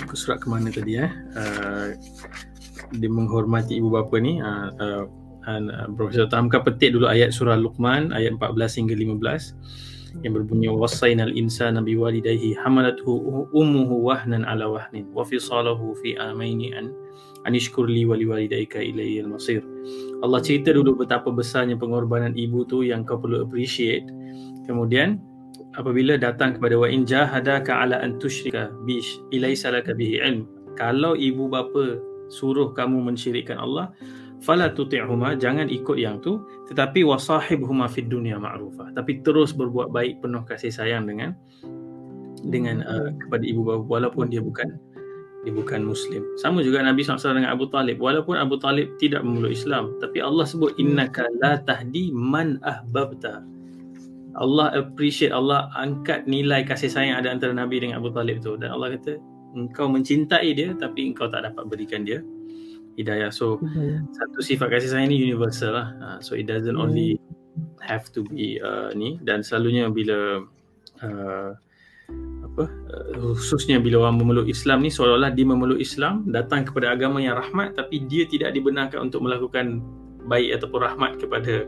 aku 0.00 0.14
surat 0.16 0.40
ke 0.40 0.46
mana 0.48 0.72
tadi 0.72 1.00
eh? 1.00 1.10
Uh, 1.36 1.94
dia 2.96 3.10
menghormati 3.10 3.78
ibu 3.78 3.92
bapa 3.92 4.16
ni. 4.18 4.40
Uh, 4.40 4.68
uh, 4.80 5.04
uh, 5.46 5.88
Profesor 5.94 6.26
Tamka 6.26 6.64
petik 6.64 6.96
dulu 6.96 7.06
ayat 7.06 7.32
surah 7.32 7.56
Luqman 7.56 8.10
ayat 8.12 8.36
14 8.40 8.80
hingga 8.84 8.94
15 8.96 10.26
yang 10.26 10.34
berbunyi 10.34 10.66
wasainal 10.66 11.30
insana 11.38 11.78
biwalidayhi 11.78 12.58
hamalathu 12.58 13.46
ummuhu 13.54 14.10
wahnan 14.10 14.42
ala 14.42 14.66
wahnin 14.66 15.06
wa 15.14 15.22
fisalahu 15.22 15.94
fi 16.02 16.18
amaini 16.18 16.74
an 16.74 16.90
anishkur 17.46 17.86
li 17.86 18.02
wa 18.02 18.18
liwalidayka 18.18 18.82
ilayil 18.82 19.30
masir. 19.30 19.62
Allah 20.20 20.42
cerita 20.42 20.74
dulu 20.74 20.98
betapa 20.98 21.30
besarnya 21.30 21.78
pengorbanan 21.78 22.34
ibu 22.34 22.66
tu 22.66 22.82
yang 22.82 23.06
kau 23.06 23.22
perlu 23.22 23.46
appreciate 23.46 24.04
Kemudian 24.70 25.18
apabila 25.80 26.20
datang 26.20 26.60
kepada 26.60 26.76
wa 26.76 26.84
in 26.84 27.08
jahadaka 27.08 27.72
ala 27.72 27.96
an 28.04 28.20
tusyrika 28.20 28.68
bi 28.84 29.00
ilaysa 29.32 29.72
laka 29.72 29.96
bihi 29.96 30.20
ilm. 30.20 30.44
Kalau 30.76 31.16
ibu 31.16 31.48
bapa 31.48 31.96
suruh 32.28 32.76
kamu 32.76 33.10
mensyirikkan 33.10 33.56
Allah, 33.56 33.90
fala 34.44 34.68
tuti'huma 34.68 35.40
jangan 35.40 35.66
ikut 35.72 35.96
yang 35.96 36.20
tu 36.20 36.44
tetapi 36.68 37.02
wasahibhuma 37.02 37.88
fid 37.88 38.12
dunya 38.12 38.36
ma'rufa. 38.36 38.92
Tapi 38.92 39.24
terus 39.24 39.56
berbuat 39.56 39.88
baik 39.90 40.20
penuh 40.20 40.44
kasih 40.44 40.70
sayang 40.70 41.08
dengan 41.08 41.32
dengan 42.44 42.84
uh, 42.84 43.10
kepada 43.16 43.44
ibu 43.44 43.64
bapa 43.64 43.84
walaupun 43.88 44.28
dia 44.28 44.44
bukan 44.44 44.76
dia 45.40 45.52
bukan 45.56 45.88
muslim. 45.88 46.20
Sama 46.36 46.60
juga 46.60 46.84
Nabi 46.84 47.00
SAW 47.00 47.40
dengan 47.40 47.56
Abu 47.56 47.64
Talib. 47.72 47.96
Walaupun 47.96 48.36
Abu 48.36 48.60
Talib 48.60 48.92
tidak 49.00 49.24
memeluk 49.24 49.56
Islam. 49.56 49.96
Tapi 49.96 50.20
Allah 50.20 50.44
sebut, 50.44 50.76
Innaka 50.76 51.24
la 51.40 51.56
tahdi 51.64 52.12
man 52.12 52.60
ahbabta. 52.60 53.40
Allah 54.38 54.70
appreciate 54.76 55.34
Allah 55.34 55.70
angkat 55.74 56.26
nilai 56.30 56.62
kasih 56.62 56.90
sayang 56.90 57.18
ada 57.18 57.34
antara 57.34 57.50
Nabi 57.50 57.82
dengan 57.82 57.98
Abu 57.98 58.14
Talib 58.14 58.42
tu 58.44 58.54
dan 58.54 58.74
Allah 58.74 58.94
kata 58.94 59.18
engkau 59.56 59.90
mencintai 59.90 60.54
dia 60.54 60.70
tapi 60.78 61.10
engkau 61.10 61.26
tak 61.26 61.42
dapat 61.46 61.66
berikan 61.66 62.06
dia 62.06 62.22
hidayah 62.94 63.32
so 63.34 63.58
hmm. 63.58 64.06
satu 64.14 64.38
sifat 64.42 64.70
kasih 64.70 64.90
sayang 64.94 65.10
ni 65.10 65.18
universal 65.18 65.74
lah 65.74 65.88
uh, 65.98 66.18
so 66.22 66.38
it 66.38 66.46
doesn't 66.46 66.78
hmm. 66.78 66.84
only 66.84 67.18
have 67.82 68.06
to 68.14 68.22
be 68.30 68.62
uh, 68.62 68.94
ni 68.94 69.18
dan 69.26 69.42
selalunya 69.42 69.90
bila 69.90 70.44
uh, 71.02 71.50
apa 72.44 72.64
uh, 72.66 73.34
khususnya 73.34 73.78
bila 73.78 74.06
orang 74.06 74.22
memeluk 74.22 74.46
Islam 74.46 74.82
ni 74.82 74.90
seolah-olah 74.90 75.34
dia 75.34 75.46
memeluk 75.46 75.78
Islam 75.78 76.26
datang 76.30 76.66
kepada 76.66 76.94
agama 76.94 77.18
yang 77.22 77.38
rahmat 77.38 77.74
tapi 77.74 78.06
dia 78.06 78.26
tidak 78.26 78.54
dibenarkan 78.54 79.10
untuk 79.10 79.22
melakukan 79.26 79.82
baik 80.26 80.60
ataupun 80.60 80.80
rahmat 80.84 81.18
kepada 81.18 81.66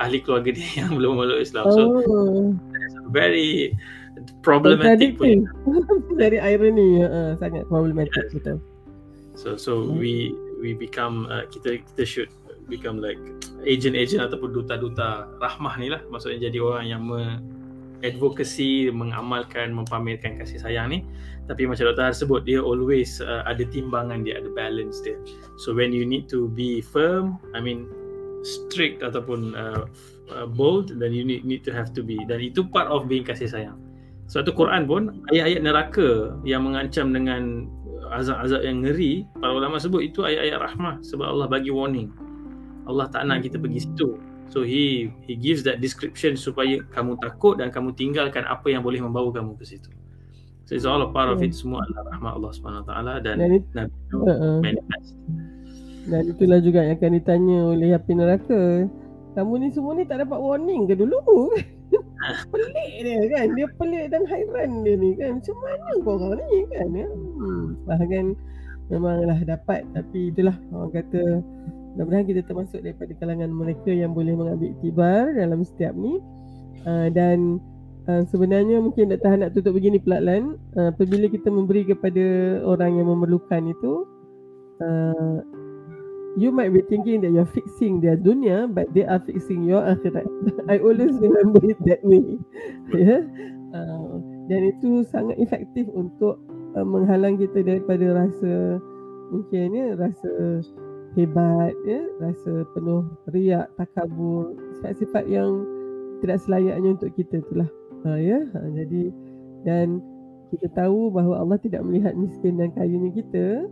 ahli 0.00 0.22
keluarga 0.24 0.54
dia 0.54 0.68
yang 0.84 0.96
belum 0.96 1.20
masuk 1.20 1.38
Islam. 1.40 1.64
So 1.72 1.82
oh. 2.06 2.54
very 3.10 3.76
problematic 4.44 5.18
pun. 5.18 5.48
Very 6.20 6.38
irony, 6.38 7.02
uh, 7.02 7.34
sangat 7.40 7.66
problematic 7.66 8.28
yes. 8.28 8.34
betul. 8.36 8.58
So 9.34 9.56
so 9.56 9.72
hmm. 9.82 9.96
we 9.98 10.36
we 10.60 10.76
become 10.76 11.26
uh, 11.32 11.48
kita 11.48 11.80
kita 11.82 12.04
should 12.04 12.30
become 12.70 13.02
like 13.02 13.18
agent-agent 13.66 14.22
ataupun 14.22 14.54
duta-duta 14.54 15.26
rahmah 15.40 15.74
ni 15.80 15.88
lah. 15.90 16.00
Maksudnya 16.12 16.52
jadi 16.52 16.58
orang 16.62 16.86
yang 16.86 17.02
me 17.02 17.40
advocacy, 18.02 18.90
mengamalkan, 18.90 19.70
mempamerkan 19.70 20.36
kasih 20.42 20.58
sayang 20.58 20.90
ni. 20.90 21.06
Tapi 21.46 21.66
macam 21.66 21.86
Dr. 21.90 22.02
Har 22.10 22.14
sebut, 22.14 22.42
dia 22.42 22.58
always 22.58 23.22
uh, 23.22 23.46
ada 23.46 23.62
timbangan 23.66 24.26
dia, 24.26 24.42
ada 24.42 24.50
balance 24.50 25.02
dia. 25.02 25.18
So 25.58 25.70
when 25.74 25.94
you 25.94 26.02
need 26.02 26.26
to 26.34 26.50
be 26.50 26.82
firm, 26.82 27.38
I 27.54 27.62
mean 27.62 27.86
strict 28.42 29.02
ataupun 29.02 29.54
uh, 29.54 29.86
uh, 30.30 30.46
bold 30.46 30.94
dan 30.98 31.14
you 31.14 31.22
need, 31.22 31.46
need 31.46 31.62
to 31.62 31.70
have 31.70 31.94
to 31.94 32.02
be 32.02 32.18
dan 32.26 32.42
itu 32.42 32.66
part 32.66 32.90
of 32.90 33.06
being 33.06 33.22
kasih 33.22 33.46
sayang 33.46 33.78
sebab 34.30 34.42
tu 34.48 34.52
Quran 34.54 34.82
pun 34.86 35.02
ayat-ayat 35.34 35.60
neraka 35.62 36.08
yang 36.46 36.66
mengancam 36.66 37.10
dengan 37.10 37.70
azab-azab 38.12 38.60
yang 38.66 38.84
ngeri 38.84 39.24
para 39.40 39.52
ulama 39.54 39.80
sebut 39.80 40.04
itu 40.04 40.24
ayat-ayat 40.26 40.58
rahmah 40.58 41.00
sebab 41.00 41.26
Allah 41.26 41.46
bagi 41.48 41.72
warning 41.72 42.12
Allah 42.86 43.06
tak 43.10 43.22
nak 43.26 43.46
kita 43.46 43.62
pergi 43.62 43.86
situ. 43.86 44.18
So 44.50 44.66
he 44.66 45.08
he 45.24 45.38
gives 45.38 45.64
that 45.64 45.80
description 45.80 46.36
supaya 46.36 46.82
kamu 46.92 47.16
takut 47.22 47.56
dan 47.56 47.72
kamu 47.72 47.94
tinggalkan 47.96 48.44
apa 48.44 48.68
yang 48.68 48.84
boleh 48.84 49.00
membawa 49.00 49.32
kamu 49.32 49.56
ke 49.56 49.64
situ. 49.64 49.88
So 50.66 50.76
it's 50.76 50.86
all 50.86 51.02
a 51.02 51.10
part 51.10 51.30
of 51.32 51.40
it 51.42 51.54
semua 51.56 51.82
adalah 51.88 52.14
rahmat 52.14 52.32
Allah 52.38 52.52
Subhanahu 52.52 52.84
taala 52.86 53.14
dan 53.22 53.38
Dan 53.40 53.60
Nabi 53.74 53.92
Uh-uh. 54.12 54.56
manifest. 54.60 55.14
Dan 56.08 56.34
itulah 56.34 56.58
juga 56.58 56.82
yang 56.82 56.98
akan 56.98 57.12
ditanya 57.14 57.58
oleh 57.70 57.88
api 57.94 58.12
neraka. 58.18 58.62
Kamu 59.32 59.52
ni 59.62 59.68
semua 59.72 59.96
ni 59.96 60.04
tak 60.04 60.20
dapat 60.26 60.38
warning 60.38 60.84
ke 60.90 60.98
dulu? 60.98 61.50
pelik 62.52 62.92
dia 63.00 63.22
kan. 63.32 63.46
Dia 63.54 63.66
pelik 63.78 64.06
dan 64.10 64.22
hairan 64.26 64.82
dia 64.82 64.94
ni 64.98 65.14
kan. 65.16 65.38
Macam 65.38 65.56
mana 65.62 65.90
kau 66.02 66.16
orang 66.18 66.42
ni 66.50 66.60
kan? 66.74 66.88
Ya? 66.92 67.08
Hmm. 67.08 67.64
Bahkan 67.86 68.24
memanglah 68.90 69.38
dapat. 69.46 69.86
Tapi 69.94 70.34
itulah 70.34 70.56
orang 70.74 70.92
kata 70.92 71.22
mudah-mudahan 71.92 72.24
kita 72.24 72.40
termasuk 72.48 72.80
daripada 72.80 73.12
kalangan 73.20 73.52
mereka 73.52 73.92
yang 73.92 74.16
boleh 74.16 74.32
mengambil 74.32 74.72
iktibar 74.72 75.28
dalam 75.36 75.60
setiap 75.62 75.92
ni. 75.92 76.18
Uh, 76.82 77.12
dan 77.12 77.62
uh, 78.10 78.26
sebenarnya 78.26 78.82
mungkin 78.82 79.12
Dr. 79.12 79.28
Han 79.28 79.40
nak 79.46 79.52
tutup 79.54 79.76
begini 79.76 80.00
pelan-pelan. 80.02 80.58
Uh, 80.74 80.90
apabila 80.90 81.28
kita 81.28 81.52
memberi 81.52 81.86
kepada 81.86 82.24
orang 82.64 82.96
yang 82.98 83.06
memerlukan 83.12 83.70
itu, 83.70 84.08
uh, 84.82 85.38
you 86.36 86.50
might 86.50 86.72
be 86.72 86.80
thinking 86.88 87.20
that 87.20 87.32
you're 87.32 87.48
fixing 87.48 88.00
their 88.00 88.16
dunia 88.16 88.64
but 88.70 88.88
they 88.94 89.04
are 89.04 89.20
fixing 89.20 89.64
your 89.64 89.82
akhirat. 89.84 90.24
I 90.72 90.78
always 90.80 91.16
remember 91.20 91.60
it 91.64 91.78
that 91.84 92.00
way. 92.04 92.40
ya. 92.96 93.24
Uh, 93.72 94.20
dan 94.52 94.68
itu 94.68 95.00
sangat 95.08 95.40
efektif 95.40 95.88
untuk 95.92 96.40
uh, 96.76 96.84
menghalang 96.84 97.40
kita 97.40 97.64
daripada 97.64 98.26
rasa 98.26 98.80
mungkin 99.32 99.72
ya 99.72 99.96
rasa 99.96 100.60
hebat 101.16 101.72
ya, 101.84 102.00
rasa 102.20 102.64
penuh 102.72 103.04
riak, 103.32 103.68
takabur, 103.76 104.56
sifat-sifat 104.80 105.24
yang 105.28 105.64
tidak 106.24 106.40
selayaknya 106.40 106.96
untuk 106.96 107.12
kita 107.16 107.40
itulah. 107.40 107.68
Uh, 108.04 108.18
ya. 108.20 108.40
Uh, 108.56 108.68
jadi 108.76 109.02
dan 109.62 110.00
kita 110.52 110.68
tahu 110.76 111.08
bahawa 111.08 111.40
Allah 111.40 111.58
tidak 111.60 111.80
melihat 111.80 112.12
miskin 112.12 112.60
dan 112.60 112.68
kayanya 112.76 113.08
kita 113.16 113.64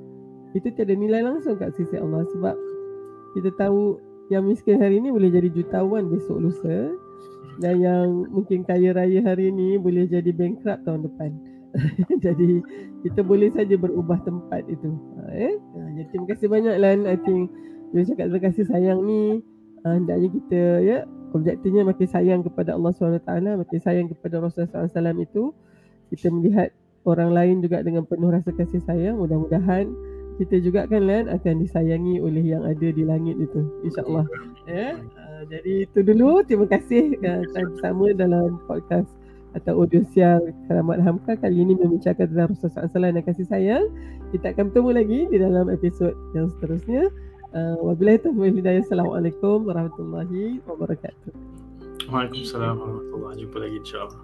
itu 0.57 0.69
tiada 0.75 0.95
nilai 0.95 1.23
langsung 1.23 1.55
kat 1.57 1.75
sisi 1.79 1.95
Allah 1.99 2.27
sebab 2.35 2.57
kita 3.39 3.51
tahu 3.55 4.01
yang 4.31 4.47
miskin 4.47 4.79
hari 4.79 4.99
ini 4.99 5.11
boleh 5.11 5.31
jadi 5.31 5.51
jutawan 5.51 6.11
besok 6.11 6.39
lusa 6.43 6.95
dan 7.61 7.83
yang 7.83 8.31
mungkin 8.31 8.63
kaya 8.63 8.95
raya 8.95 9.21
hari 9.21 9.51
ini 9.51 9.77
boleh 9.77 10.07
jadi 10.07 10.31
bankrupt 10.33 10.87
tahun 10.87 11.07
depan. 11.07 11.31
jadi 12.25 12.63
kita 13.07 13.23
boleh 13.23 13.53
saja 13.55 13.79
berubah 13.79 14.19
tempat 14.27 14.67
itu. 14.67 14.91
Ha, 14.91 15.23
eh? 15.35 15.55
Ha, 15.55 15.79
jadi 15.95 16.07
terima 16.11 16.27
kasih 16.35 16.47
banyak 16.51 16.75
Lan. 16.83 16.99
I 17.07 17.19
think 17.23 17.53
dia 17.95 18.03
cakap 18.07 18.27
terima 18.31 18.43
kasih 18.49 18.65
sayang 18.71 18.99
ni 19.03 19.43
uh, 19.83 19.95
hendaknya 19.99 20.29
kita 20.31 20.63
ya 20.83 20.99
objektifnya 21.35 21.83
makin 21.87 22.09
sayang 22.11 22.41
kepada 22.43 22.75
Allah 22.75 22.91
SWT 22.95 23.31
makin 23.31 23.81
sayang 23.83 24.07
kepada 24.11 24.43
Rasulullah 24.43 24.87
SAW 24.87 25.19
itu 25.19 25.55
kita 26.11 26.27
melihat 26.31 26.71
orang 27.07 27.31
lain 27.35 27.57
juga 27.63 27.83
dengan 27.83 28.07
penuh 28.07 28.31
rasa 28.31 28.51
kasih 28.55 28.83
sayang 28.83 29.19
mudah-mudahan 29.19 29.91
kita 30.41 30.57
juga 30.64 30.88
kan 30.88 31.05
Lan 31.05 31.28
akan 31.28 31.61
disayangi 31.61 32.16
oleh 32.16 32.41
yang 32.41 32.64
ada 32.64 32.88
di 32.88 33.05
langit 33.05 33.36
itu 33.36 33.61
insyaallah. 33.84 34.24
Ya 34.64 34.97
uh, 34.97 35.43
jadi 35.53 35.84
itu 35.84 36.01
dulu. 36.01 36.41
Terima 36.49 36.64
kasih 36.64 37.20
uh, 37.20 37.45
bersama 37.45 38.16
dalam 38.16 38.57
podcast 38.64 39.12
atau 39.53 39.84
audio 39.84 40.01
siar 40.09 40.41
Keramat 40.64 41.05
Hamka. 41.05 41.36
Kali 41.36 41.61
ini 41.61 41.76
membicarakan 41.76 42.24
tentang 42.32 42.49
Rasulullah 42.57 42.88
SAW 42.88 43.12
dan 43.12 43.22
kasih 43.28 43.47
sayang. 43.53 43.84
Kita 44.32 44.57
akan 44.57 44.72
bertemu 44.72 44.91
lagi 44.97 45.20
di 45.28 45.36
dalam 45.36 45.68
episod 45.68 46.16
yang 46.32 46.49
seterusnya. 46.57 47.12
Uh, 47.53 47.76
wabillahi 47.84 48.22
taufiq 48.24 48.41
wal 48.41 48.57
hidayah. 48.57 48.80
Assalamualaikum 48.80 49.68
warahmatullahi 49.68 50.64
wabarakatuh. 50.64 51.34
Waalaikumsalam 52.09 52.74
warahmatullahi 52.80 53.36
Jumpa 53.45 53.57
lagi 53.61 53.76
insyaAllah. 53.76 54.22